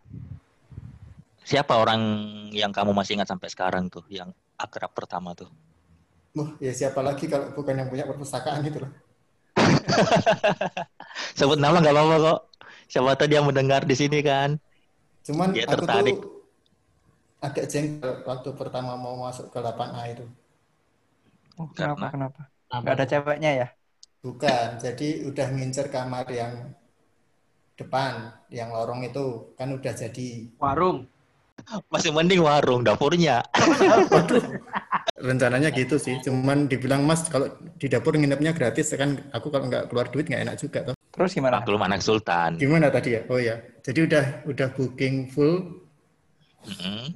siapa 1.43 1.75
orang 1.75 1.99
yang 2.55 2.71
kamu 2.71 2.95
masih 2.95 3.19
ingat 3.19 3.27
sampai 3.27 3.51
sekarang 3.51 3.91
tuh, 3.91 4.07
yang 4.07 4.31
akrab 4.55 4.95
pertama 4.95 5.35
tuh? 5.35 5.51
Wah, 6.39 6.55
ya 6.63 6.71
siapa 6.71 7.03
lagi 7.03 7.27
kalau 7.27 7.51
bukan 7.51 7.75
yang 7.75 7.91
punya 7.91 8.07
perpustakaan 8.07 8.63
gitu 8.63 8.87
loh. 8.87 9.08
Sebut 11.39 11.59
nama 11.61 11.81
nggak 11.81 11.95
apa-apa 11.95 12.17
kok. 12.27 12.39
Siapa 12.89 13.11
tahu 13.19 13.29
dia 13.31 13.41
mendengar 13.45 13.83
di 13.85 13.95
sini 13.99 14.19
kan. 14.25 14.57
Cuman 15.27 15.51
Dia 15.55 15.65
aku 15.71 15.85
tertarik. 15.85 16.17
tuh 16.17 16.17
agak 17.47 17.67
jengkel 17.73 18.13
waktu 18.29 18.51
pertama 18.61 18.93
mau 19.05 19.15
masuk 19.27 19.47
ke 19.53 19.59
8A 19.65 20.03
itu. 20.15 20.25
Oh, 21.59 21.69
kenapa 21.77 22.07
kenapa? 22.15 22.41
Apa? 22.77 22.79
Enggak 22.81 22.95
ada 22.97 23.05
ceweknya 23.11 23.51
ya? 23.61 23.67
Bukan, 24.25 24.69
jadi 24.85 25.09
udah 25.29 25.47
ngincer 25.55 25.87
kamar 25.95 26.27
yang 26.41 26.55
depan, 27.81 28.15
yang 28.59 28.69
lorong 28.77 29.01
itu 29.09 29.25
kan 29.59 29.69
udah 29.77 29.93
jadi 30.03 30.29
Warung. 30.63 30.99
Masih 31.93 32.11
mending 32.15 32.41
warung 32.41 32.83
dapurnya. 32.87 33.43
rencananya 35.21 35.69
gitu 35.75 35.97
sih. 36.01 36.17
Cuman 36.25 36.67
dibilang 36.71 37.03
Mas 37.09 37.27
kalau 37.29 37.49
di 37.81 37.87
dapur 37.91 38.15
nginepnya 38.17 38.53
gratis 38.57 38.93
kan 38.95 39.19
aku 39.35 39.49
kalau 39.53 39.67
nggak 39.71 39.91
keluar 39.91 40.07
duit 40.13 40.27
nggak 40.31 40.43
enak 40.47 40.57
juga 40.61 40.79
toh. 40.93 40.95
Terus 41.15 41.31
gimana? 41.35 41.61
Maklum 41.61 41.83
anak 41.83 42.01
sultan. 42.05 42.53
Gimana 42.61 42.87
tadi 42.91 43.17
ya? 43.19 43.23
Oh 43.33 43.41
ya, 43.41 43.61
jadi 43.87 44.01
udah 44.09 44.25
udah 44.51 44.69
booking 44.75 45.31
full 45.31 45.87
Mm-mm. 46.67 47.15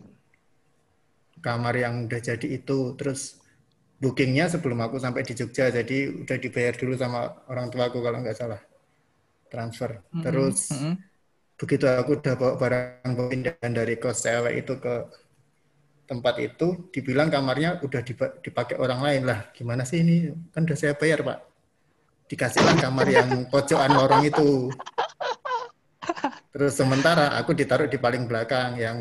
kamar 1.43 1.75
yang 1.85 1.95
udah 2.07 2.21
jadi 2.23 2.47
itu 2.59 2.79
terus 2.99 3.21
bookingnya 4.03 4.47
sebelum 4.53 4.79
aku 4.87 4.97
sampai 5.05 5.23
di 5.29 5.35
Jogja 5.39 5.71
jadi 5.79 5.99
udah 6.23 6.37
dibayar 6.45 6.75
dulu 6.81 6.95
sama 6.99 7.21
orang 7.51 7.67
tuaku 7.73 7.99
kalau 8.07 8.19
nggak 8.23 8.37
salah 8.39 8.61
transfer 9.53 9.91
Mm-mm, 10.15 10.25
terus 10.25 10.59
mm-mm. 10.71 10.95
begitu 11.61 11.85
aku 11.89 12.11
udah 12.21 12.35
bawa 12.41 12.55
barang 12.63 13.13
pindahan 13.33 13.73
dari 13.73 13.95
kos 14.03 14.19
cewek 14.27 14.55
itu 14.67 14.75
ke 14.85 14.95
tempat 16.09 16.35
itu 16.43 16.91
dibilang 16.93 17.31
kamarnya 17.33 17.81
udah 17.81 18.03
dipa- 18.05 18.35
dipakai 18.43 18.77
orang 18.77 19.01
lain 19.01 19.23
lah 19.31 19.39
gimana 19.57 19.83
sih 19.87 20.03
ini 20.03 20.31
kan 20.53 20.67
udah 20.67 20.79
saya 20.79 20.95
bayar 20.99 21.23
pak 21.25 21.39
dikasihlah 22.31 22.77
kamar 22.81 23.07
yang 23.09 23.29
pojokan 23.49 23.93
lorong 23.93 24.23
itu 24.25 24.73
terus 26.53 26.77
sementara 26.77 27.33
aku 27.39 27.57
ditaruh 27.57 27.89
di 27.89 27.97
paling 27.97 28.29
belakang 28.29 28.77
yang 28.77 28.99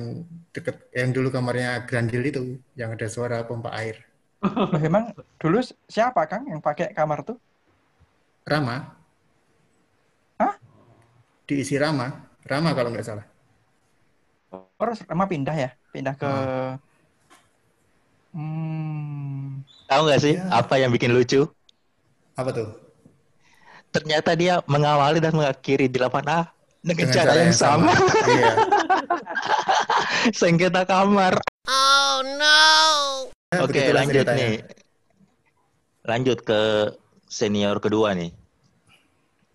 deket 0.55 0.87
yang 0.95 1.11
dulu 1.11 1.27
kamarnya 1.31 1.83
Grandil 1.87 2.23
itu 2.23 2.43
yang 2.79 2.95
ada 2.95 3.07
suara 3.11 3.43
pompa 3.43 3.71
air 3.75 3.99
Loh, 4.41 4.81
emang 4.81 5.13
dulu 5.37 5.61
siapa 5.85 6.25
Kang 6.25 6.49
yang 6.49 6.57
pakai 6.65 6.95
kamar 6.97 7.21
tuh? 7.21 7.37
Rama 8.47 8.97
Hah? 10.41 10.53
diisi 11.45 11.75
Rama 11.77 12.07
Rama 12.47 12.69
kalau 12.73 12.89
nggak 12.93 13.05
salah 13.05 13.25
Terus 14.51 14.99
Rama 15.07 15.25
pindah 15.29 15.55
ya? 15.55 15.69
Pindah 15.93 16.15
ke 16.17 16.25
Hmm. 16.25 16.90
Tahu 19.83 20.01
nggak 20.07 20.21
sih 20.21 20.35
Ya. 20.35 20.47
apa 20.49 20.75
yang 20.75 20.89
bikin 20.89 21.11
lucu? 21.11 21.43
apa 22.31 22.49
tuh 22.49 22.69
Ternyata 23.91 24.31
dia 24.33 24.63
mengawali 24.65 25.19
dan 25.19 25.35
mengakhiri 25.35 25.91
di 25.91 25.99
8A 25.99 26.47
dengan 26.79 27.07
cara 27.11 27.35
yang 27.35 27.51
sama. 27.51 27.91
Iya. 28.23 28.53
Sengketa 30.39 30.87
kamar. 30.87 31.35
Nah, 32.31 33.27
Oke, 33.59 33.75
begitulah 33.75 34.07
lanjut 34.07 34.23
ceritanya. 34.23 34.39
nih. 34.39 34.55
Lanjut 36.07 36.39
ke 36.41 36.61
senior 37.27 37.83
kedua 37.83 38.15
nih, 38.15 38.31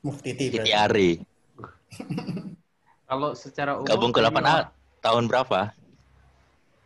Muftiti 0.04 0.52
berarti. 0.52 0.70
Ari. 0.70 1.10
Kalau 3.08 3.32
secara 3.32 3.80
umum 3.80 3.88
Gabung 3.88 4.12
ke 4.12 4.20
saya 4.20 4.28
8A 4.28 4.36
bilang 4.36 4.68
tahun 5.00 5.24
berapa? 5.32 5.60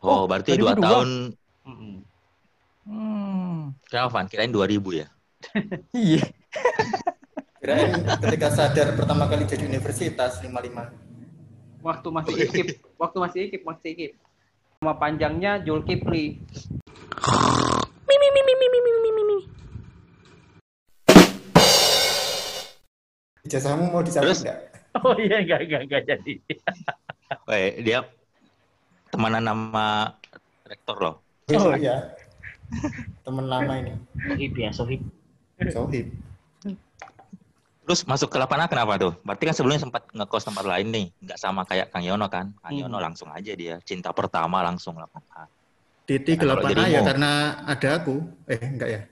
Oh, 0.00 0.24
berarti 0.28 0.56
dua 0.56 0.72
2002. 0.76 0.84
tahun. 0.84 1.08
Mm-mm. 1.66 1.94
Hmm. 2.88 3.72
Kenapa, 3.88 4.08
Van? 4.20 4.26
Kirain 4.28 4.52
2000 4.52 4.92
ya? 4.92 5.06
Iya. 5.96 6.24
Kirain 7.60 7.92
ketika 8.24 8.48
sadar 8.48 8.96
pertama 8.96 9.28
kali 9.28 9.44
jadi 9.44 9.68
universitas 9.68 10.40
55. 10.40 11.84
Waktu 11.84 12.08
masih 12.08 12.32
ikip, 12.48 12.66
waktu 12.96 13.16
masih 13.20 13.40
ikip, 13.52 13.62
masih 13.68 13.88
ikip. 13.92 14.12
Nama 14.80 14.96
panjangnya 14.96 15.60
Julkipli. 15.60 16.40
Ijazahmu 23.44 23.92
mau 23.92 24.00
dicabut 24.00 24.32
Terus? 24.32 24.40
enggak? 24.40 24.58
Oh 25.04 25.12
iya, 25.20 25.44
enggak, 25.44 25.60
enggak, 25.68 25.82
enggak 25.84 26.02
jadi. 26.08 26.34
Weh, 27.44 27.84
dia 27.84 28.08
temenan 29.12 29.44
nama 29.44 30.16
rektor 30.64 30.96
loh. 30.96 31.14
Oh 31.52 31.76
iya. 31.76 32.16
Temen 33.20 33.52
lama 33.52 33.84
ini. 33.84 34.00
Sohib 34.32 34.52
ya, 34.56 34.72
Sohib. 34.72 35.04
Sohib. 35.68 36.08
Terus 37.90 38.06
masuk 38.06 38.30
ke 38.30 38.38
8A 38.38 38.70
kenapa 38.70 38.94
tuh? 39.02 39.18
Berarti 39.26 39.50
kan 39.50 39.54
sebelumnya 39.58 39.82
sempat 39.82 40.06
ngekos 40.14 40.46
tempat 40.46 40.62
lain 40.62 40.94
nih. 40.94 41.06
Nggak 41.26 41.38
sama 41.42 41.66
kayak 41.66 41.90
Kang 41.90 42.06
Yono 42.06 42.30
kan. 42.30 42.54
Kang 42.62 42.70
Hmm. 42.70 42.86
Yono 42.86 43.02
langsung 43.02 43.34
aja 43.34 43.50
dia. 43.50 43.82
Cinta 43.82 44.14
pertama 44.14 44.62
langsung 44.62 44.94
8A. 44.94 45.50
Titi 46.06 46.38
ke 46.38 46.46
8A 46.46 46.86
ya 46.86 47.02
karena 47.02 47.58
ada 47.66 47.98
aku. 47.98 48.22
Eh, 48.46 48.62
enggak 48.62 48.88
ya? 48.94 49.02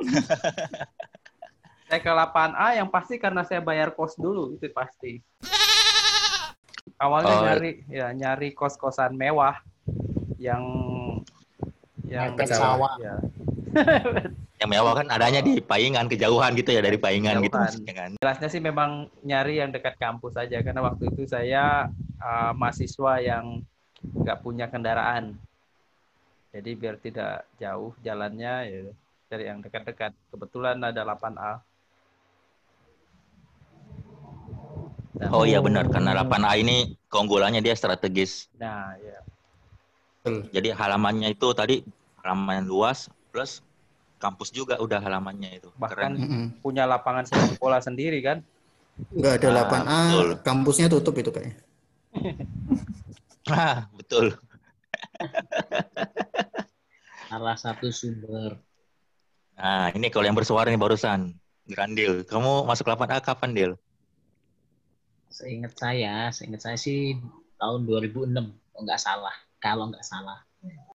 Saya 1.92 2.00
ke 2.00 2.08
8A 2.08 2.80
yang 2.80 2.88
pasti 2.88 3.20
karena 3.20 3.44
saya 3.44 3.60
bayar 3.60 3.92
kos 3.92 4.16
dulu, 4.16 4.56
itu 4.56 4.72
pasti. 4.72 5.20
Awalnya 6.96 7.34
Oh. 7.36 7.44
nyari 7.44 7.72
ya 7.92 8.08
nyari 8.16 8.56
kos-kosan 8.56 9.20
mewah 9.20 9.60
yang 10.40 10.64
yang 12.08 12.32
sawah. 12.48 12.96
ya, 12.96 13.20
Yang 14.58 14.70
mewah 14.74 14.94
kan 14.98 15.06
adanya 15.14 15.38
di 15.38 15.62
Paingan, 15.62 16.10
kejauhan 16.10 16.58
gitu 16.58 16.74
ya 16.74 16.82
dari 16.82 16.98
Paingan 16.98 17.38
gitu 17.46 17.54
maksudnya 17.54 17.94
kan. 17.94 18.10
jelasnya 18.18 18.48
sih 18.50 18.58
memang 18.58 19.06
nyari 19.22 19.62
yang 19.62 19.70
dekat 19.70 19.94
kampus 20.02 20.34
saja 20.34 20.58
karena 20.66 20.82
waktu 20.82 21.14
itu 21.14 21.30
saya 21.30 21.86
uh, 22.18 22.52
mahasiswa 22.58 23.22
yang 23.22 23.62
nggak 24.02 24.42
punya 24.42 24.66
kendaraan. 24.66 25.38
Jadi 26.50 26.70
biar 26.74 26.98
tidak 26.98 27.46
jauh 27.62 27.94
jalannya 28.02 28.54
ya 28.66 28.80
cari 29.28 29.44
yang 29.46 29.60
dekat-dekat. 29.60 30.16
Kebetulan 30.32 30.80
ada 30.82 31.04
8A. 31.04 31.52
Nah, 35.18 35.28
Oh 35.34 35.44
iya 35.44 35.58
benar 35.58 35.86
karena 35.90 36.14
8A 36.18 36.58
ini 36.58 36.98
keunggulannya 37.12 37.60
dia 37.60 37.74
strategis. 37.76 38.48
Nah, 38.56 38.96
ya. 38.98 39.18
Betul. 40.24 40.50
Jadi 40.50 40.68
halamannya 40.74 41.28
itu 41.30 41.48
tadi 41.54 41.84
halaman 42.24 42.66
luas 42.66 43.06
plus 43.30 43.62
kampus 44.18 44.50
juga 44.50 44.76
udah 44.82 44.98
halamannya 44.98 45.62
itu. 45.62 45.70
Bahkan 45.78 46.12
Keren. 46.18 46.60
Punya 46.60 46.84
lapangan 46.84 47.24
sepak 47.24 47.56
bola 47.56 47.78
sendiri 47.78 48.18
kan? 48.20 48.42
Enggak 49.14 49.38
ada 49.38 49.48
Ah, 49.48 49.54
8A, 49.62 50.00
betul. 50.10 50.28
kampusnya 50.42 50.86
tutup 50.90 51.14
itu 51.14 51.30
kayaknya. 51.30 51.56
Ah, 53.48 53.86
betul. 53.94 54.34
Salah 57.28 57.56
satu 57.56 57.88
sumber. 57.94 58.58
Nah, 59.54 59.90
ini 59.94 60.10
kalau 60.10 60.26
yang 60.26 60.36
bersuara 60.38 60.68
nih 60.70 60.80
barusan. 60.80 61.34
Grandil. 61.68 62.24
Kamu 62.24 62.64
masuk 62.64 62.88
8A 62.88 63.20
kapan, 63.20 63.52
Dil? 63.52 63.72
Seingat 65.28 65.76
saya, 65.76 66.32
seingat 66.32 66.64
saya 66.64 66.80
sih 66.80 67.20
tahun 67.60 67.84
2006. 67.84 68.48
Oh, 68.72 68.80
nggak 68.82 68.96
salah. 68.98 69.36
Kalau 69.60 69.92
nggak 69.92 70.02
salah. 70.02 70.47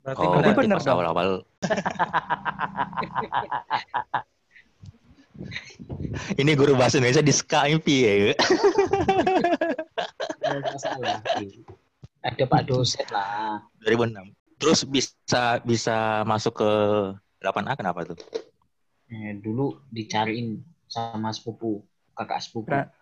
Berarti 0.01 0.23
Oh, 0.23 0.31
benar. 0.33 0.43
berarti 0.49 0.61
benar 0.65 0.77
pas 0.77 0.85
dong. 0.85 0.95
awal-awal. 0.97 1.31
Ini 6.37 6.53
guru 6.53 6.77
bahasa 6.77 6.99
Indonesia 6.99 7.23
di 7.23 7.33
Skype 7.33 7.87
ya. 7.87 8.35
Ada 12.21 12.45
Pak 12.45 12.63
dosen 12.67 13.07
lah. 13.09 13.63
2006. 13.83 14.37
Terus 14.61 14.81
bisa 14.85 15.43
bisa 15.65 15.97
masuk 16.23 16.61
ke 16.61 16.71
8A 17.41 17.73
kenapa 17.75 18.05
tuh? 18.05 18.17
Eh, 19.09 19.33
dulu 19.35 19.81
dicariin 19.89 20.61
sama 20.85 21.33
sepupu, 21.33 21.81
kakak 22.13 22.41
sepupu. 22.41 22.69
Keren- 22.69 22.93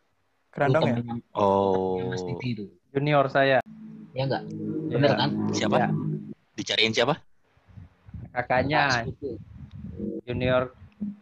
Keren 0.49 0.68
Itu 0.71 0.75
dong 0.79 0.85
ya. 0.87 0.94
Oh, 1.35 1.99
Mas 2.09 2.23
Titi 2.25 2.49
itu. 2.55 2.64
Junior 2.88 3.27
saya. 3.29 3.59
Ya 4.14 4.23
nggak? 4.25 4.42
Bener 4.88 5.11
Ya, 5.11 5.16
kan? 5.18 5.31
siapa? 5.53 5.77
Ya. 5.77 5.88
Dicariin 6.59 6.90
siapa? 6.90 7.14
Kakaknya 8.35 9.07
junior 10.27 10.75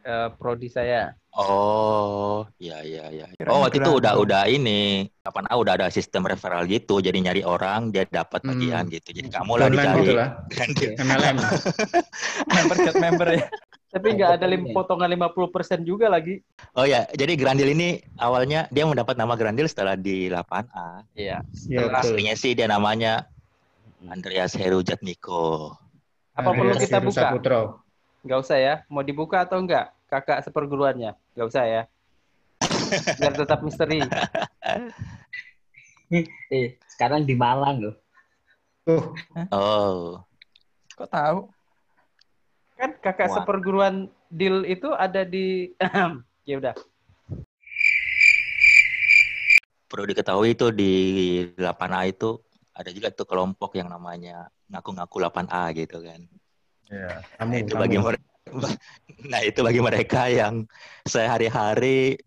eh, 0.03 0.29
prodi 0.33 0.73
saya. 0.73 1.13
Oh, 1.37 2.49
iya 2.57 2.81
iya 2.81 3.05
iya. 3.13 3.27
Kirain 3.29 3.53
Oh, 3.53 3.61
waktu 3.61 3.77
itu 3.77 3.93
udah 3.93 4.17
udah 4.17 4.49
ini 4.49 5.05
8A 5.21 5.53
udah 5.53 5.73
ada 5.77 5.87
sistem 5.93 6.25
referral 6.25 6.65
gitu. 6.65 7.05
Jadi 7.05 7.21
nyari 7.21 7.45
orang 7.45 7.93
dia 7.93 8.09
dapat 8.09 8.41
Hmm. 8.41 8.57
bagian 8.57 8.89
gitu. 8.89 9.13
Jadi 9.13 9.29
kamu 9.29 9.53
lah 9.55 9.69
dicari. 9.69 10.01
gitu 10.01 10.13
lah. 10.17 10.29
MLM. 11.05 11.37
Member 12.49 12.77
get 12.81 12.97
member 12.97 13.29
ya. 13.31 13.45
Tapi 13.87 14.09
nggak 14.13 14.31
ada 14.35 14.47
lim 14.49 14.73
potongan 14.73 15.13
50% 15.13 15.85
juga 15.85 16.09
lagi. 16.09 16.41
Oh 16.73 16.85
ya, 16.85 17.05
jadi 17.13 17.33
Grandil 17.33 17.69
ini 17.71 17.89
awalnya 18.17 18.65
dia 18.69 18.85
mendapat 18.85 19.15
nama 19.15 19.37
Grandil 19.37 19.69
setelah 19.69 19.93
di 19.93 20.33
8A. 20.33 21.05
Iya. 21.13 21.45
Iya, 21.45 21.53
Setelah- 21.53 22.01
betul. 22.01 22.17
Aslinya 22.17 22.35
sih 22.35 22.53
dia 22.53 22.65
namanya 22.67 23.29
Andreas 24.07 24.55
Heru 24.55 24.83
Jatmiko. 24.83 25.75
Apa 26.37 26.53
perlu 26.53 26.75
kita 26.77 26.99
Heru 27.01 27.09
buka? 27.11 27.21
Saputro. 27.27 27.61
Nggak 28.23 28.39
usah 28.43 28.59
ya. 28.59 28.75
Mau 28.87 29.03
dibuka 29.03 29.43
atau 29.43 29.59
enggak? 29.59 29.95
Kakak 30.07 30.43
seperguruannya. 30.47 31.15
Nggak 31.35 31.47
usah 31.47 31.65
ya. 31.67 31.83
Biar 33.19 33.35
tetap 33.35 33.61
misteri. 33.63 34.01
Eh, 36.07 36.79
sekarang 36.87 37.27
di 37.27 37.35
Malang 37.35 37.83
loh. 37.83 37.95
Tuh, 38.87 39.11
Oh, 39.51 40.23
Kok 40.95 41.11
tahu? 41.11 41.51
Kan 42.79 42.95
kakak 43.03 43.27
Wah. 43.27 43.43
seperguruan 43.43 43.95
deal 44.31 44.63
itu 44.63 44.87
ada 44.95 45.27
di 45.27 45.75
ya 46.49 46.63
udah. 46.63 46.79
perlu 49.91 50.07
diketahui 50.07 50.55
itu 50.55 50.71
di 50.71 50.93
8A 51.59 52.07
itu 52.07 52.39
ada 52.77 52.91
juga 52.93 53.09
tuh 53.09 53.25
kelompok 53.25 53.73
yang 53.81 53.89
namanya 53.89 54.53
ngaku-ngaku 54.69 55.17
8A 55.25 55.73
gitu 55.73 56.05
kan. 56.05 56.21
kamu, 57.41 57.51
Nah, 57.51 57.59
itu 57.65 57.75
bagi 57.75 57.99
mereka 57.99 58.27
Nah, 59.33 59.41
itu 59.43 59.61
bagi 59.65 59.81
mereka 59.83 60.23
yang 60.31 60.69
sehari-hari 61.09 62.21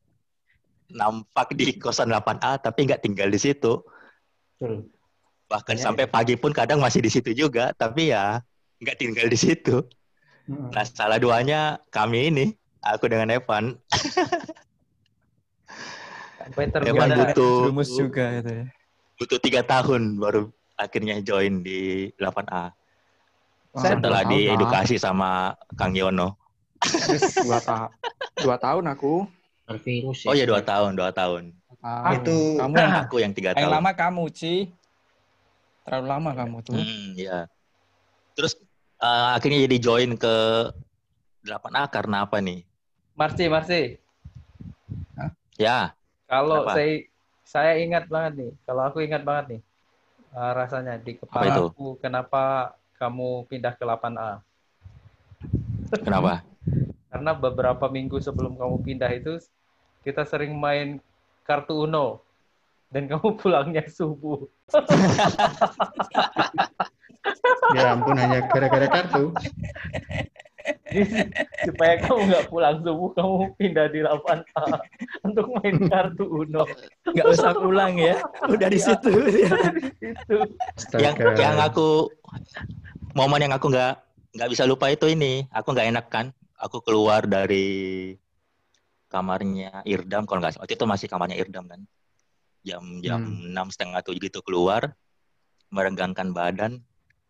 nampak 0.89 1.53
di 1.53 1.77
kosan 1.77 2.09
8A 2.09 2.57
tapi 2.57 2.89
nggak 2.89 3.05
tinggal 3.05 3.29
di 3.29 3.37
situ. 3.37 3.85
Betul. 4.57 4.89
Bahkan 5.49 5.77
Ya, 5.77 5.83
sampai 5.85 6.09
pagi 6.09 6.33
pun 6.33 6.49
kadang 6.49 6.81
masih 6.81 7.05
di 7.05 7.13
situ 7.13 7.33
juga, 7.33 7.73
tapi 7.77 8.09
ya 8.09 8.41
nggak 8.81 8.97
tinggal 8.97 9.29
di 9.29 9.37
situ. 9.37 9.85
Mm-mm. 10.49 10.73
Nah, 10.73 10.85
salah 10.85 11.21
duanya 11.21 11.77
kami 11.93 12.33
ini, 12.33 12.45
aku 12.81 13.05
dengan 13.05 13.29
Evan. 13.29 13.77
Sampai 16.41 16.73
Evan 16.73 17.09
butuh 17.13 17.69
Rumus 17.69 17.89
juga 17.93 18.33
itu 18.41 18.65
ya. 18.65 18.65
Butuh 19.19 19.35
tiga 19.37 19.59
tahun 19.61 20.15
baru 20.15 20.47
akhirnya 20.79 21.19
join 21.19 21.59
di 21.59 22.07
8A. 22.15 22.71
Saya 23.75 23.99
Setelah 23.99 24.23
diedukasi 24.25 24.95
sama 24.95 25.53
Kang 25.75 25.91
Yono. 25.93 26.39
dua, 27.43 27.59
ta 27.59 27.91
dua 28.39 28.55
tahun 28.55 28.87
aku. 28.87 29.27
Tervirus 29.67 30.23
Oh 30.25 30.33
ya 30.33 30.47
dua 30.47 30.63
tahun, 30.63 30.95
dua 30.95 31.11
tahun. 31.11 31.51
Tahun. 31.83 32.15
Itu- 32.15 32.57
kamu 32.57 32.73
yang, 32.79 32.93
Aku 33.05 33.15
yang 33.19 33.33
tiga 33.35 33.51
yang 33.53 33.67
tahun. 33.67 33.73
lama 33.77 33.91
kamu 33.93 34.23
Ci. 34.31 34.71
Terlalu 35.83 36.07
lama 36.07 36.31
kamu 36.33 36.57
tuh. 36.63 36.79
Hmm, 36.79 37.13
ya. 37.19 37.45
Terus 38.33 38.55
eh, 39.03 39.27
akhirnya 39.35 39.67
jadi 39.67 39.77
join 39.77 40.15
ke 40.15 40.35
8A 41.43 41.91
karena 41.91 42.23
apa 42.23 42.39
nih? 42.39 42.63
Marsi, 43.19 43.45
Marsi. 43.51 43.99
Ya, 45.59 45.91
Kalau 46.23 46.63
saya 46.71 47.03
saya 47.49 47.81
ingat 47.81 48.05
banget 48.05 48.33
nih, 48.37 48.51
kalau 48.61 48.85
aku 48.85 49.01
ingat 49.01 49.25
banget 49.25 49.45
nih 49.57 49.61
eh, 50.37 50.51
rasanya 50.53 51.01
di 51.01 51.17
kepala 51.17 51.57
aku 51.57 51.97
kenapa 51.97 52.77
kamu 53.01 53.49
pindah 53.49 53.73
ke 53.73 53.81
8A? 53.81 54.45
kenapa? 56.05 56.45
Karena 57.09 57.33
beberapa 57.33 57.89
minggu 57.89 58.21
sebelum 58.21 58.53
kamu 58.53 58.85
pindah 58.85 59.09
itu 59.17 59.41
kita 60.05 60.29
sering 60.29 60.53
main 60.53 61.01
kartu 61.41 61.89
Uno 61.89 62.21
dan 62.93 63.09
kamu 63.09 63.33
pulangnya 63.41 63.89
subuh. 63.89 64.45
Ya 67.69 67.93
ampun 67.93 68.17
hanya 68.17 68.49
gara-gara 68.49 68.89
kartu. 68.89 69.29
Supaya 71.67 71.93
kamu 72.01 72.19
nggak 72.29 72.45
pulang 72.49 72.81
subuh, 72.81 73.09
kamu 73.13 73.35
pindah 73.59 73.87
di 73.93 73.99
8A 74.03 74.63
untuk 75.27 75.45
main 75.59 75.75
kartu 75.87 76.25
Uno. 76.25 76.63
Nggak 77.05 77.27
usah 77.29 77.51
pulang 77.55 77.93
ya. 77.97 78.17
Udah 78.47 78.67
di 78.69 78.79
situ. 78.79 79.11
Itu. 80.01 80.37
Yang 80.97 81.15
yang 81.37 81.57
aku 81.61 82.09
momen 83.13 83.43
yang 83.45 83.53
aku 83.53 83.69
nggak 83.71 83.93
nggak 84.35 84.49
bisa 84.49 84.63
lupa 84.65 84.89
itu 84.89 85.09
ini. 85.09 85.45
Aku 85.53 85.73
nggak 85.73 85.89
enak 85.93 86.05
kan. 86.09 86.25
Aku 86.59 86.83
keluar 86.83 87.23
dari 87.23 88.13
kamarnya 89.09 89.81
Irdam 89.87 90.27
kalau 90.29 90.43
nggak 90.43 90.57
salah. 90.57 90.63
Waktu 90.67 90.75
itu 90.77 90.85
masih 90.85 91.07
kamarnya 91.09 91.37
Irdam 91.39 91.65
kan. 91.65 91.81
Jam 92.61 92.99
jam 92.99 93.23
Hmm. 93.23 93.55
enam 93.55 93.67
setengah 93.71 94.03
tujuh 94.03 94.27
gitu 94.29 94.43
keluar, 94.43 94.93
merenggangkan 95.71 96.35
badan. 96.35 96.83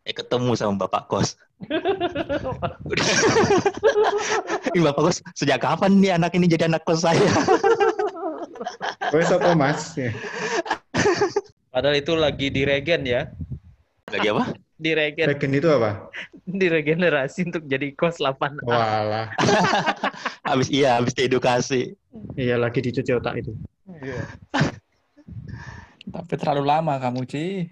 Eh 0.03 0.15
ketemu 0.15 0.57
sama 0.57 0.87
bapak 0.87 1.05
kos. 1.05 1.37
Ini 4.75 4.79
bapak 4.79 5.11
kos 5.11 5.19
sejak 5.35 5.59
kapan 5.59 5.99
nih 5.99 6.15
anak 6.15 6.31
ini 6.35 6.47
jadi 6.47 6.71
anak 6.71 6.87
kos 6.87 7.03
saya? 7.03 7.19
Kowe 9.11 9.23
sapa 9.23 9.55
Mas? 9.55 9.95
Padahal 11.69 11.99
itu 11.99 12.15
lagi 12.15 12.47
di 12.47 12.63
regen 12.63 13.03
ya. 13.03 13.27
Lagi 14.09 14.27
apa? 14.31 14.55
Di 14.79 14.95
regen, 14.95 15.27
Regen 15.27 15.51
itu 15.51 15.67
apa? 15.67 16.07
di 16.49 16.65
regenerasi 16.65 17.45
untuk 17.45 17.61
jadi 17.69 17.93
kos 17.93 18.17
8A. 18.17 18.65
Walah. 18.65 19.29
Habis 20.49 20.73
iya, 20.73 20.97
habis 20.97 21.13
diedukasi. 21.13 21.93
Iya 22.33 22.57
lagi 22.57 22.81
dicuci 22.81 23.13
otak 23.13 23.37
itu. 23.37 23.53
Iya. 23.85 24.25
Tapi 26.09 26.33
terlalu 26.41 26.65
lama 26.65 26.97
kamu, 26.97 27.21
Ci. 27.29 27.69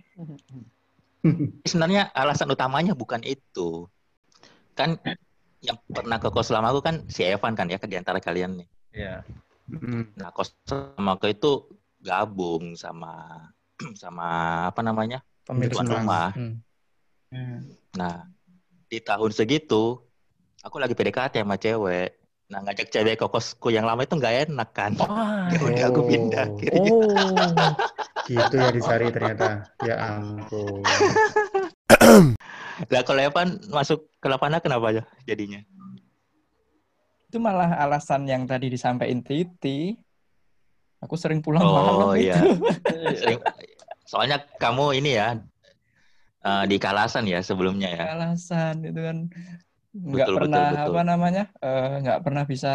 Sebenarnya 1.70 2.10
alasan 2.14 2.52
utamanya 2.52 2.94
bukan 2.94 3.22
itu. 3.24 3.88
Kan 4.78 5.02
yang 5.62 5.78
pernah 5.90 6.22
ke 6.22 6.30
kos 6.30 6.54
lama 6.54 6.70
aku 6.70 6.86
kan 6.86 7.04
si 7.10 7.26
Evan 7.26 7.58
kan 7.58 7.68
ya 7.68 7.82
di 7.82 7.98
antara 7.98 8.22
kalian 8.22 8.62
nih. 8.62 8.68
Iya. 8.94 9.16
Mm. 9.68 10.16
Nah, 10.16 10.30
kos 10.32 10.54
lama 10.70 11.18
aku 11.18 11.28
itu 11.34 11.52
gabung 12.00 12.78
sama 12.78 13.42
sama 14.02 14.28
apa 14.70 14.82
namanya? 14.86 15.22
Pemilik 15.44 15.72
Tuan 15.72 15.88
Senang. 15.88 16.04
rumah. 16.04 16.30
Hmm. 16.36 17.60
Nah, 17.96 18.28
di 18.88 19.00
tahun 19.04 19.32
segitu 19.36 20.00
aku 20.64 20.76
lagi 20.80 20.96
PDKT 20.96 21.44
sama 21.44 21.56
cewek. 21.60 22.16
Nah, 22.48 22.64
ngajak 22.64 22.88
cewek 22.88 23.20
ke 23.20 23.26
kosku 23.28 23.68
yang 23.70 23.84
lama 23.84 24.02
itu 24.02 24.16
nggak 24.16 24.48
enak 24.48 24.70
kan. 24.72 24.92
Wah. 24.98 25.52
Ya 25.52 25.60
udah 25.68 25.86
aku 25.92 26.02
pindah. 26.08 26.48
Oh. 26.48 26.56
akhirnya. 26.56 26.92
Oh. 26.92 27.74
Gitu 28.28 28.56
ya 28.56 28.70
disari 28.72 29.08
ternyata. 29.12 29.68
Ya 29.84 29.96
ampun. 30.16 30.84
Lah 32.92 33.04
kalau 33.04 33.20
Evan 33.20 33.60
masuk 33.68 34.08
ke 34.20 34.28
Lapana 34.28 34.60
kenapa 34.60 34.92
aja 34.92 35.04
jadinya? 35.24 35.64
Itu 37.28 37.40
malah 37.40 37.76
alasan 37.80 38.24
yang 38.24 38.48
tadi 38.48 38.68
disampaikan 38.68 39.20
Titi. 39.20 39.96
Aku 41.04 41.16
sering 41.16 41.40
pulang 41.40 41.62
Oh, 41.62 41.72
malam 41.72 42.16
iya. 42.16 42.36
itu. 42.42 42.58
Sering- 43.22 43.44
Soalnya 44.08 44.40
kamu 44.56 44.98
ini 44.98 45.12
ya 45.16 45.36
eh, 46.42 46.64
di 46.66 46.78
Kalasan 46.80 47.28
ya 47.28 47.40
sebelumnya 47.40 47.92
ya. 47.92 48.04
Alasan 48.16 48.84
itu 48.88 49.00
kan 49.04 49.18
nggak 49.98 50.28
Betul, 50.30 50.36
pernah 50.38 50.58
betul, 50.62 50.78
betul. 50.78 50.94
apa 50.94 51.02
namanya 51.04 51.44
eh, 51.58 51.92
nggak 52.06 52.20
pernah 52.22 52.44
bisa 52.46 52.74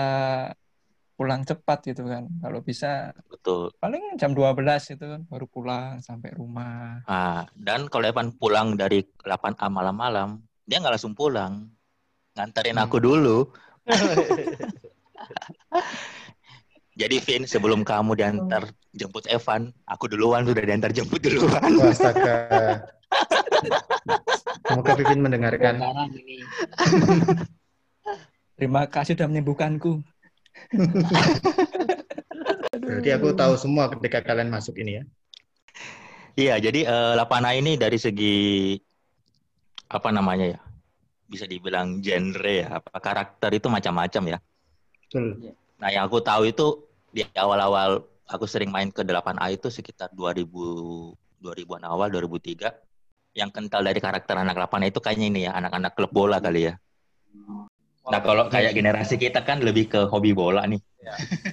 pulang 1.14 1.42
cepat 1.46 1.78
gitu 1.86 2.02
kan. 2.08 2.26
Kalau 2.42 2.58
bisa 2.64 3.14
Betul. 3.30 3.70
paling 3.78 4.18
jam 4.18 4.34
12 4.34 4.94
itu 4.98 5.04
kan 5.06 5.20
baru 5.30 5.46
pulang 5.46 6.02
sampai 6.02 6.34
rumah. 6.34 7.02
Ah, 7.06 7.46
dan 7.54 7.86
kalau 7.86 8.10
Evan 8.10 8.34
pulang 8.34 8.74
dari 8.74 9.06
8A 9.22 9.70
malam-malam, 9.70 10.42
dia 10.66 10.82
nggak 10.82 10.98
langsung 10.98 11.14
pulang. 11.14 11.70
Nganterin 12.34 12.80
Hmm. 12.80 12.84
aku 12.88 12.98
dulu. 12.98 13.46
Jadi 16.92 17.16
Vin, 17.24 17.48
sebelum 17.48 17.88
kamu 17.88 18.12
diantar 18.20 18.68
jemput 18.92 19.24
Evan, 19.24 19.72
aku 19.88 20.12
duluan 20.12 20.44
sudah 20.44 20.60
diantar 20.60 20.92
jemput 20.92 21.24
duluan. 21.24 21.72
Astaga. 21.80 22.36
Semoga 24.66 24.92
Pipin 24.96 25.20
mendengarkan. 25.20 25.74
Terima 28.58 28.86
kasih 28.86 29.18
sudah 29.18 29.28
menyembuhkanku. 29.28 30.02
Berarti 32.82 33.10
aku 33.14 33.28
tahu 33.34 33.54
semua 33.58 33.90
ketika 33.96 34.22
kalian 34.22 34.52
masuk 34.52 34.78
ini 34.78 35.00
ya. 35.00 35.04
Iya, 36.32 36.54
jadi 36.70 36.80
eh, 36.88 37.12
Lapana 37.18 37.52
ini 37.52 37.76
dari 37.76 37.98
segi 38.00 38.76
apa 39.92 40.08
namanya 40.08 40.56
ya? 40.56 40.60
Bisa 41.28 41.48
dibilang 41.48 42.00
genre 42.04 42.52
ya, 42.52 42.80
apa 42.80 42.96
karakter 43.00 43.50
itu 43.56 43.68
macam-macam 43.68 44.36
ya. 44.36 44.38
Betul. 45.08 45.52
Nah, 45.80 45.88
yang 45.90 46.08
aku 46.08 46.24
tahu 46.24 46.48
itu 46.48 46.66
di 47.12 47.24
awal-awal 47.36 48.04
aku 48.24 48.48
sering 48.48 48.72
main 48.72 48.88
ke 48.88 49.04
8A 49.04 49.52
itu 49.52 49.68
sekitar 49.68 50.08
2000 50.16 51.12
2000-an 51.42 51.84
awal 51.90 52.08
2003. 52.08 52.91
Yang 53.32 53.50
kental 53.56 53.80
dari 53.80 54.00
karakter 54.00 54.36
anak 54.36 54.56
8A 54.68 54.92
itu 54.92 55.00
kayaknya 55.00 55.26
ini 55.32 55.40
ya, 55.48 55.56
anak-anak 55.56 55.96
klub 55.96 56.12
bola 56.12 56.36
kali 56.36 56.68
ya. 56.68 56.74
Nah, 58.02 58.20
kalau 58.20 58.50
kayak 58.52 58.76
generasi 58.76 59.16
kita 59.16 59.40
kan 59.46 59.62
lebih 59.64 59.88
ke 59.88 60.00
hobi 60.10 60.36
bola 60.36 60.68
nih. 60.68 60.80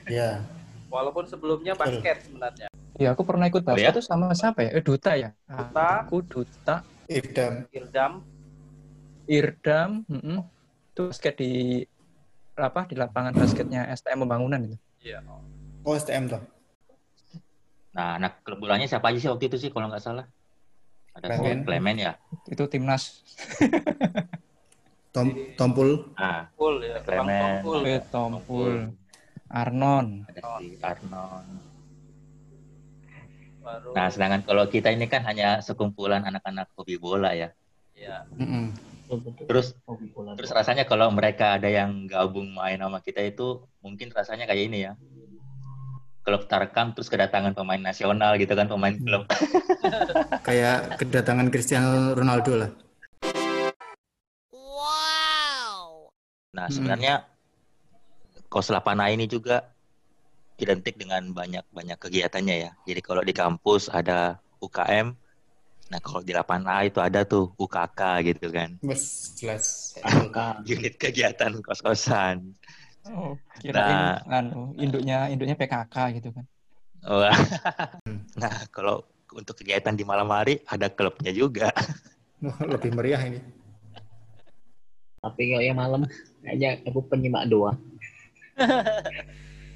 Ya. 0.09 0.43
Walaupun 0.93 1.29
sebelumnya 1.29 1.77
basket 1.77 2.25
sebenarnya. 2.25 2.67
Iya, 2.99 3.15
aku 3.15 3.23
pernah 3.23 3.47
ikut 3.47 3.63
Oh, 3.63 3.67
basket 3.71 3.93
ya? 3.93 3.95
tuh 3.95 4.03
sama 4.03 4.33
siapa 4.35 4.65
ya? 4.65 4.69
Eh, 4.75 4.83
Duta 4.83 5.13
ya? 5.15 5.29
Duta. 5.47 6.03
Aku 6.03 6.25
Duta, 6.25 6.83
Idam. 7.07 7.69
Irdam. 7.71 8.11
Irdam, 9.29 9.91
mm-mm. 10.09 10.41
itu 10.91 11.01
basket 11.13 11.37
di 11.37 11.85
apa 12.59 12.89
di 12.89 12.99
lapangan 12.99 13.31
basketnya 13.31 13.87
STM 13.93 14.25
Pembangunan 14.27 14.59
itu. 14.59 14.75
Iya. 15.05 15.23
Oh, 15.85 15.95
STM 15.95 16.27
toh. 16.27 16.41
Nah, 17.95 18.19
anak 18.19 18.43
klub 18.43 18.59
bolanya 18.59 18.89
siapa 18.89 19.13
aja 19.13 19.17
sih 19.21 19.29
waktu 19.31 19.47
itu 19.47 19.57
sih 19.61 19.69
kalau 19.71 19.87
nggak 19.87 20.03
salah? 20.03 20.25
Ada 21.19 21.35
Clement. 21.35 21.61
Clement 21.67 21.97
ya. 21.99 22.13
Itu 22.47 22.63
timnas 22.71 23.23
Tom 25.15 25.27
Tompul. 25.59 26.13
Nah, 26.15 26.47
ya. 26.79 26.97
Clement. 27.03 27.59
Tompul. 27.59 27.79
Tompul, 28.09 28.73
Arnon. 29.49 30.07
ada 30.29 30.41
si 30.61 30.77
Arnon. 30.79 31.45
Baru. 33.59 33.89
Nah, 33.91 34.07
sedangkan 34.07 34.41
kalau 34.45 34.63
kita 34.69 34.93
ini 34.93 35.09
kan 35.09 35.25
hanya 35.25 35.59
sekumpulan 35.59 36.23
anak-anak 36.23 36.71
hobi 36.77 36.95
bola 36.95 37.35
ya. 37.35 37.49
Iya. 37.97 38.23
Mm-mm. 38.37 38.71
betul-betul 39.09 39.45
Terus 39.49 39.67
hobi 39.89 40.07
bola. 40.13 40.37
terus 40.37 40.53
rasanya 40.53 40.85
kalau 40.85 41.09
mereka 41.09 41.57
ada 41.57 41.67
yang 41.67 42.05
gabung 42.05 42.53
main 42.53 42.77
sama 42.77 43.01
kita 43.01 43.25
itu 43.25 43.65
mungkin 43.81 44.13
rasanya 44.13 44.45
kayak 44.45 44.69
ini 44.69 44.85
ya. 44.87 44.93
Klub 46.29 46.45
Tarkam 46.45 46.93
terus 46.93 47.09
kedatangan 47.09 47.57
pemain 47.57 47.81
nasional 47.81 48.37
gitu 48.37 48.53
kan, 48.53 48.69
pemain 48.69 48.93
klub. 48.93 49.25
Kayak 50.47 51.01
kedatangan 51.01 51.49
Cristiano 51.49 52.13
Ronaldo 52.13 52.53
lah. 52.53 52.71
Nah, 56.53 56.65
Hmm. 56.69 56.73
sebenarnya 56.73 57.25
Kos 58.45 58.69
Lapana 58.69 59.09
ini 59.09 59.25
juga 59.25 59.73
identik 60.61 61.01
dengan 61.01 61.33
banyak-banyak 61.33 61.97
kegiatannya 61.97 62.55
ya. 62.69 62.71
Jadi 62.85 63.01
kalau 63.01 63.25
di 63.25 63.33
kampus 63.33 63.89
ada 63.89 64.37
UKM, 64.61 65.13
nah 65.89 65.99
kalau 66.01 66.21
di 66.21 66.33
Lapana 66.33 66.85
itu 66.85 67.01
ada 67.01 67.25
tuh 67.25 67.53
UKK 67.57 68.01
gitu 68.21 68.53
kan. 68.53 68.77
Mas, 68.85 69.33
jelas. 69.33 69.93
Angka. 70.05 70.61
Unit 70.65 70.93
kegiatan 70.97 71.57
kos-kosan. 71.65 72.53
Oh, 73.07 73.39
kirain 73.63 74.19
Nah. 74.27 74.43
anu, 74.43 74.75
induknya 74.75 75.31
induknya 75.31 75.55
PKK 75.55 75.95
gitu 76.19 76.35
kan. 76.35 76.45
Wah. 77.07 77.31
Nah, 78.39 78.55
kalau 78.71 79.03
untuk 79.35 79.59
kegiatan 79.59 79.93
di 79.93 80.07
malam 80.07 80.31
hari 80.31 80.63
ada 80.67 80.87
klubnya 80.91 81.31
juga. 81.31 81.71
Lebih 82.71 82.95
meriah 82.95 83.19
ini. 83.23 83.39
Tapi 85.19 85.51
kalau 85.51 85.63
yang 85.63 85.77
malam 85.79 86.01
kayaknya 86.43 86.79
aku 86.87 87.03
penyimak 87.11 87.51
doang. 87.51 87.75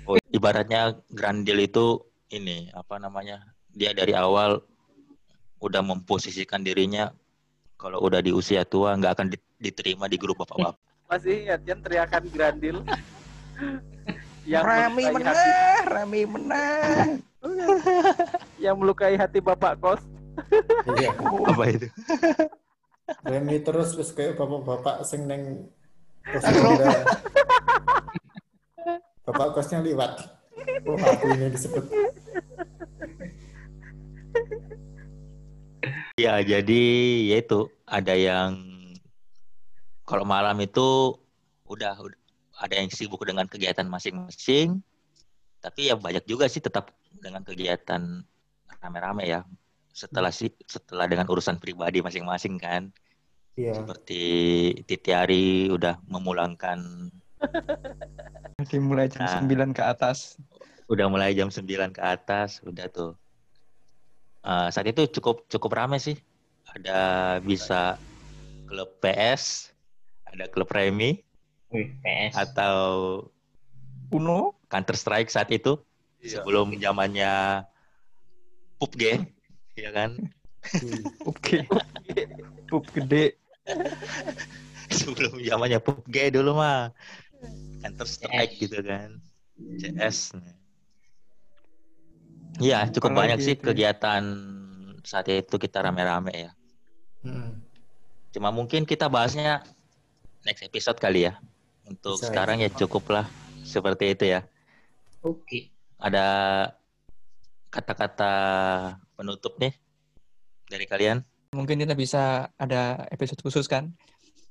Oh, 0.08 0.16
ibaratnya 0.32 0.96
Grandil 1.12 1.68
itu 1.68 2.00
ini 2.32 2.72
apa 2.72 3.00
namanya? 3.00 3.44
Dia 3.72 3.92
dari 3.92 4.16
awal 4.16 4.64
udah 5.60 5.80
memposisikan 5.84 6.64
dirinya 6.64 7.12
kalau 7.76 8.00
udah 8.04 8.24
di 8.24 8.32
usia 8.32 8.64
tua 8.64 8.96
nggak 8.96 9.14
akan 9.20 9.28
di- 9.32 9.52
diterima 9.60 10.08
di 10.08 10.16
grup 10.16 10.44
bapak-bapak. 10.44 10.80
Masih 11.14 11.46
ingat 11.46 11.62
kan 11.62 11.78
teriakan 11.86 12.24
Grandil? 12.34 12.78
yang 14.50 14.66
Rami 14.66 15.14
melukai 15.14 15.30
hati, 15.30 15.46
menang, 15.46 15.86
Rami 15.86 16.22
menang. 16.26 17.08
yang 18.58 18.76
melukai 18.82 19.14
hati 19.14 19.38
Bapak 19.38 19.78
kos. 19.78 20.02
Iya. 20.98 21.14
Apa 21.54 21.64
itu? 21.70 21.86
Remi 23.22 23.62
terus 23.62 23.94
terus 23.94 24.10
kayak 24.10 24.42
bapak-bapak 24.42 25.06
sing 25.06 25.30
neng 25.30 25.70
kos. 26.26 26.50
Bapak 29.22 29.54
kosnya 29.54 29.86
liwat. 29.86 30.18
Oh, 30.90 30.98
aku 30.98 31.30
ini 31.30 31.54
disebut. 31.54 31.86
Ya, 36.18 36.42
jadi 36.42 36.82
ya 37.30 37.38
itu 37.38 37.70
ada 37.86 38.18
yang 38.18 38.73
kalau 40.04 40.24
malam 40.28 40.56
itu 40.60 41.16
udah, 41.68 41.96
udah 41.96 42.20
ada 42.60 42.76
yang 42.78 42.92
sibuk 42.92 43.24
dengan 43.26 43.48
kegiatan 43.50 43.88
masing-masing, 43.88 44.84
tapi 45.60 45.90
ya 45.90 45.96
banyak 45.96 46.24
juga 46.28 46.46
sih 46.46 46.60
tetap 46.62 46.92
dengan 47.18 47.42
kegiatan 47.42 48.22
rame-rame 48.80 49.26
ya. 49.26 49.42
Setelah 49.94 50.34
sih 50.34 50.50
setelah 50.66 51.06
dengan 51.06 51.30
urusan 51.30 51.58
pribadi 51.62 52.02
masing-masing 52.02 52.58
kan, 52.60 52.90
Iya. 53.54 53.78
seperti 53.78 54.22
Titi 54.90 55.14
Ari 55.14 55.70
udah 55.70 56.02
memulangkan 56.10 56.82
Jadi 58.66 58.78
mulai 58.82 59.06
jam 59.12 59.30
Nah. 59.30 59.46
9 59.46 59.78
ke 59.78 59.84
atas. 59.86 60.42
udah 60.90 61.06
mulai 61.10 61.34
jam 61.34 61.50
9 61.50 61.94
ke 61.94 62.02
atas, 62.02 62.62
udah 62.66 62.86
tuh. 62.92 63.14
Eh, 64.44 64.68
saat 64.70 64.86
itu 64.86 65.08
cukup 65.20 65.48
cukup 65.48 65.72
rame 65.74 65.98
sih. 65.98 66.18
Ada 66.70 67.38
bisa 67.40 67.96
klub 68.66 68.90
PS, 69.00 69.73
ada 70.34 70.50
klub 70.50 70.70
Remi 70.74 71.22
PS. 71.70 72.34
atau 72.34 72.78
Uno, 74.14 74.58
Counter 74.70 74.98
Strike 74.98 75.30
saat 75.30 75.50
itu 75.50 75.78
sebelum 76.22 76.78
zamannya 76.78 77.66
PUBG, 78.78 79.26
ya 79.78 79.90
kan? 79.94 80.18
oke. 81.26 81.58
Pup 82.70 82.86
gede. 82.94 83.38
sebelum 84.98 85.42
zamannya 85.42 85.80
PUBG 85.82 86.34
dulu 86.38 86.58
mah 86.58 86.94
Counter 87.82 88.08
Strike 88.10 88.54
gitu 88.62 88.86
kan. 88.86 89.18
CS. 89.82 90.38
Iya, 92.62 92.86
cukup 92.94 93.18
Apalagi 93.18 93.22
banyak 93.34 93.40
sih 93.42 93.54
itu 93.58 93.66
ya. 93.66 93.70
kegiatan 93.74 94.24
saat 95.02 95.26
itu 95.30 95.58
kita 95.58 95.82
rame-rame 95.82 96.34
ya. 96.50 96.52
Hmm. 97.26 97.66
Cuma 98.30 98.54
mungkin 98.54 98.86
kita 98.86 99.10
bahasnya 99.10 99.66
next 100.44 100.64
episode 100.64 101.00
kali 101.00 101.28
ya. 101.28 101.40
Untuk 101.84 102.16
Bisa, 102.20 102.32
sekarang 102.32 102.64
ya 102.64 102.70
cukuplah 102.72 103.28
seperti 103.64 104.16
itu 104.16 104.26
ya. 104.30 104.48
Oke. 105.20 105.72
Ada 106.00 106.26
kata-kata 107.68 108.34
penutup 109.16 109.60
nih 109.60 109.74
dari 110.68 110.86
kalian? 110.88 111.24
Mungkin 111.54 111.80
kita 111.80 111.96
bisa 111.96 112.50
ada 112.56 113.08
episode 113.12 113.40
khusus 113.40 113.68
kan? 113.68 113.92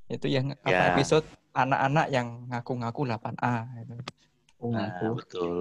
Itu 0.09 0.29
yang 0.29 0.53
apa 0.65 0.69
Ya. 0.69 0.93
episode 0.93 1.25
anak-anak 1.53 2.07
yang 2.09 2.49
ngaku-ngaku 2.49 3.09
8A 3.09 3.55
gitu. 3.81 3.95
Oh, 4.61 4.71
Nah, 4.73 4.89
ngaku. 4.93 5.07
betul. 5.21 5.53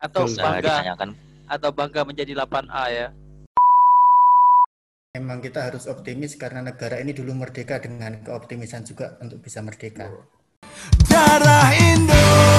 Atau 0.00 0.24
Bisa 0.24 0.40
bangga 0.40 0.76
atau 1.50 1.70
bangga 1.74 2.00
menjadi 2.08 2.32
8A 2.32 2.84
ya. 2.88 3.06
Memang 5.10 5.42
kita 5.42 5.66
harus 5.66 5.90
optimis 5.90 6.38
karena 6.38 6.62
negara 6.62 7.02
ini 7.02 7.10
dulu 7.10 7.34
merdeka 7.34 7.82
dengan 7.82 8.22
keoptimisan 8.22 8.86
juga 8.86 9.18
untuk 9.18 9.42
bisa 9.42 9.58
merdeka. 9.58 10.06
darah 11.10 11.74
Indonesia 11.74 12.49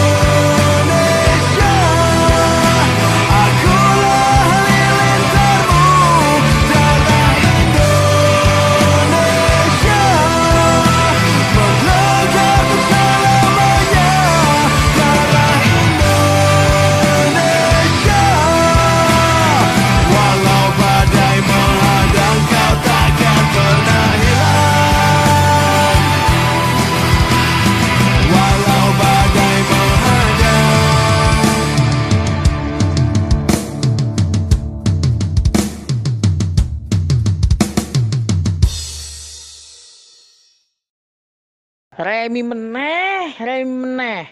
Remi 42.42 42.58
meneh, 42.58 43.38
remi 43.38 43.70
meneh. 43.70 44.26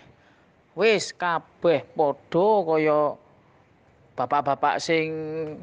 Wis 0.73 1.13
kabeh 1.13 1.85
padha 1.93 2.49
kaya 2.65 3.13
bapak-bapak 4.17 4.81
sing 4.81 5.05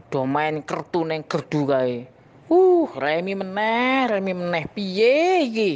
do 0.06 0.22
main 0.30 0.62
kertu 0.62 1.02
ning 1.02 1.26
gerdu 1.26 1.66
kae. 1.66 2.06
Uh, 2.46 2.86
remi 3.02 3.34
meneh, 3.34 4.06
remi 4.06 4.30
meneh. 4.30 4.62
Piye 4.70 5.42
iki? 5.42 5.70